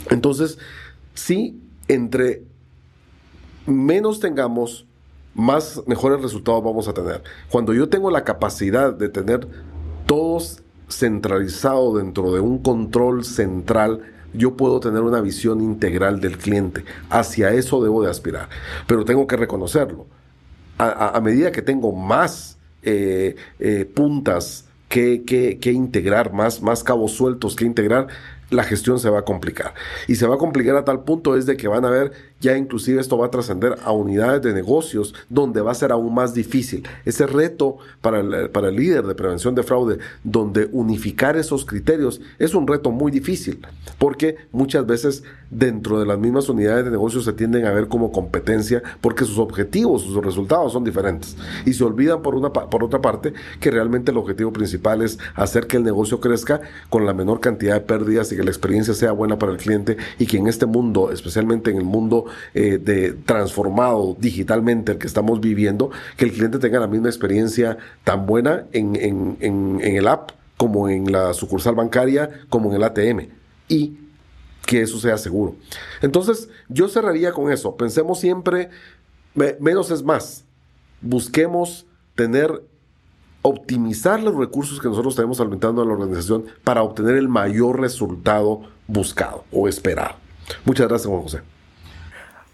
[0.08, 0.58] Entonces,
[1.14, 2.42] si entre
[3.66, 4.86] menos tengamos,
[5.34, 7.22] más mejores resultados vamos a tener.
[7.50, 9.46] Cuando yo tengo la capacidad de tener
[10.06, 14.02] todos centralizado dentro de un control central,
[14.32, 16.84] yo puedo tener una visión integral del cliente.
[17.08, 18.48] Hacia eso debo de aspirar.
[18.86, 20.06] Pero tengo que reconocerlo.
[20.78, 25.24] A, medida que tengo más eh, eh, puntas que,
[25.60, 28.08] que, integrar, más, más cabos sueltos que integrar,
[28.50, 29.74] la gestión se va a complicar.
[30.08, 32.56] Y se va a complicar a tal punto es de que van a ver, ya
[32.56, 36.34] inclusive esto va a trascender a unidades de negocios donde va a ser aún más
[36.34, 36.86] difícil.
[37.04, 42.20] Ese reto para el, para el líder de prevención de fraude, donde unificar esos criterios
[42.38, 43.60] es un reto muy difícil,
[43.98, 48.12] porque muchas veces dentro de las mismas unidades de negocios se tienden a ver como
[48.12, 51.36] competencia porque sus objetivos, sus resultados son diferentes.
[51.66, 55.66] Y se olvidan por, una, por otra parte que realmente el objetivo principal es hacer
[55.66, 59.12] que el negocio crezca con la menor cantidad de pérdidas y que la experiencia sea
[59.12, 63.12] buena para el cliente y que en este mundo, especialmente en el mundo eh, de
[63.12, 68.64] transformado digitalmente el que estamos viviendo, que el cliente tenga la misma experiencia tan buena
[68.72, 73.28] en, en, en, el app como en la sucursal bancaria, como en el ATM.
[73.68, 73.96] Y
[74.66, 75.56] que eso sea seguro.
[76.02, 77.76] Entonces, yo cerraría con eso.
[77.76, 78.70] Pensemos siempre,
[79.34, 80.44] menos es más.
[81.00, 82.62] Busquemos tener
[83.42, 88.62] optimizar los recursos que nosotros tenemos alimentando a la organización para obtener el mayor resultado
[88.86, 90.16] buscado o esperado.
[90.64, 91.40] Muchas gracias, Juan José.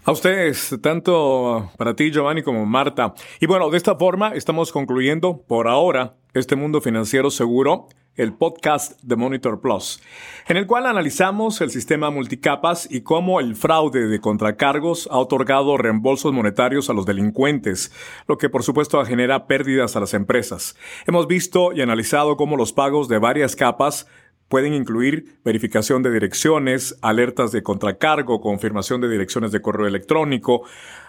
[0.07, 3.13] A ustedes, tanto para ti, Giovanni, como Marta.
[3.41, 9.01] Y bueno, de esta forma estamos concluyendo por ahora este mundo financiero seguro el podcast
[9.03, 10.01] de Monitor Plus,
[10.47, 15.75] en el cual analizamos el sistema multicapas y cómo el fraude de contracargos ha otorgado
[15.75, 17.91] reembolsos monetarios a los delincuentes,
[18.27, 20.77] lo que por supuesto genera pérdidas a las empresas.
[21.05, 24.07] Hemos visto y analizado cómo los pagos de varias capas
[24.47, 30.63] pueden incluir verificación de direcciones, alertas de contracargo, confirmación de direcciones de correo electrónico,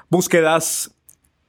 [0.08, 0.94] búsquedas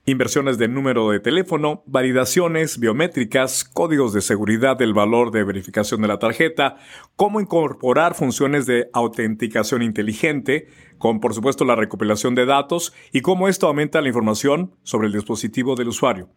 [0.06, 6.08] inversiones de número de teléfono, validaciones biométricas, códigos de seguridad del valor de verificación de
[6.08, 6.76] la tarjeta,
[7.16, 10.68] cómo incorporar funciones de autenticación inteligente,
[10.98, 15.12] con por supuesto la recopilación de datos y cómo esto aumenta la información sobre el
[15.12, 16.28] dispositivo del usuario,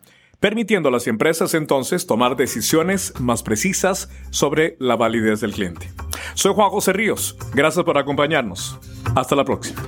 [0.44, 5.89] permitiendo a las empresas entonces tomar decisiones más precisas sobre la validez del cliente.
[6.34, 8.78] Soy Juan José Ríos, gracias por acompañarnos.
[9.16, 9.82] Hasta la próxima.